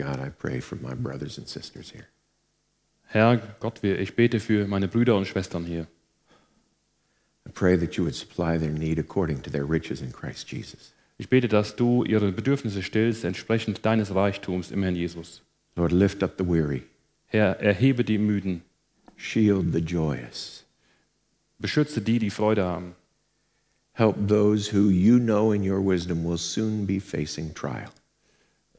[0.00, 2.06] God, I pray for my brothers and sisters here.
[3.08, 5.86] Herr Gott, wir- ich bete für meine Brüder und Schwestern hier.
[7.46, 10.92] I pray that you would supply their need according to their riches in Christ Jesus.
[11.18, 15.42] Ich bete, dass du ihre Bedürfnisse stillst, entsprechend deines Reichtums im Herrn Jesus.
[15.76, 16.84] Lord, lift up the weary,
[17.26, 18.62] Herr, erhebe die Müden,
[19.16, 20.64] shield the joyous,
[21.58, 22.94] beschütze die, die Freude haben.
[23.92, 27.90] help those who you know in your wisdom will soon be facing trial.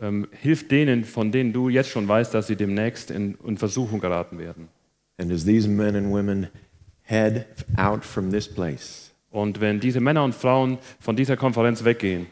[0.02, 4.00] Ähm, hilf denen, von denen du jetzt schon weißt, dass sie demnächst in, in Versuchung
[4.00, 4.68] geraten werden.
[5.20, 6.48] And as these men and women
[7.04, 7.46] head
[7.78, 12.28] out from this place, Und wenn diese Männer und Frauen von dieser Konferenz weggehen,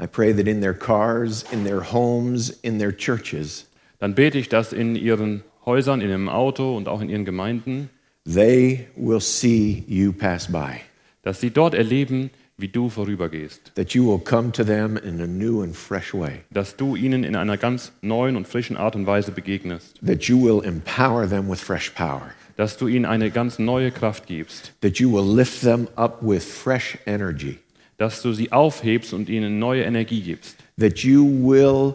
[0.00, 3.68] I pray that in their cars, in their homes, in their churches,
[3.98, 7.88] dann bete ich, dass in ihren Häusern, in ihrem Auto und auch in ihren Gemeinden,
[8.24, 10.80] they will see you pass by,
[11.22, 12.30] dass sie dort erleben,
[12.62, 13.72] wie du vorübergehst.
[13.74, 17.24] that you will come to them in a new and fresh way, Dass du ihnen
[17.24, 19.98] in einer ganz neuen und frischen Art und Weise begegnest.
[20.06, 24.26] that you will empower them with fresh power, Dass du ihnen eine ganz neue Kraft
[24.26, 24.72] gibst.
[24.80, 27.58] that you will lift them up with fresh energy,
[27.98, 30.56] Dass du sie aufhebst und ihnen neue Energie gibst.
[30.78, 31.94] that you will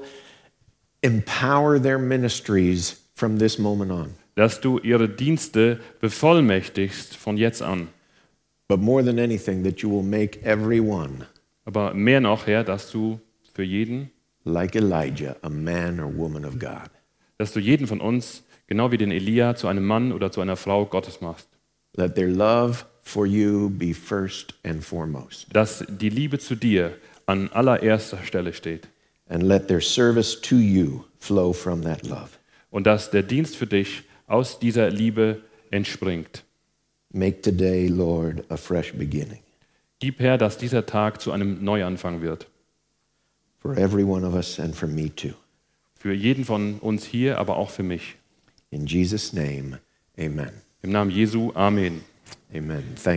[1.01, 4.09] empower their ministries from this moment on.
[4.35, 7.87] Dass du ihre Dienste bevollmächtigst von jetzt an.
[8.67, 11.25] But more than anything, that you will make everyone,
[11.65, 13.19] Aber mehr noch, Herr, dass du
[13.53, 14.09] für jeden,
[14.45, 16.89] like Elijah, a man or woman of God.
[17.37, 20.55] dass du jeden von uns, genau wie den Elia, zu einem Mann oder zu einer
[20.55, 21.47] Frau Gottes machst.
[21.95, 26.93] Let their love for you be first and foremost, Dass die Liebe zu dir
[27.25, 28.87] an allererster Stelle steht.
[29.29, 32.29] and let their service to you flow from that love.
[32.69, 35.41] Und dass der Dienst für dich aus dieser Liebe
[35.71, 36.43] entspringt.
[37.13, 39.39] Make today, Lord, a fresh beginning
[39.99, 42.47] Gib Herr, dass dieser Tag zu einem Neuanfang wird.
[43.59, 45.33] for every one of us and for me too.
[45.99, 48.15] Für jeden von uns hier, aber auch für mich.
[48.69, 49.79] In Jesus' name,
[50.17, 50.51] amen.
[50.83, 52.01] Im Namen Jesu, Amen.
[52.53, 52.83] Amen.
[52.95, 53.15] Thank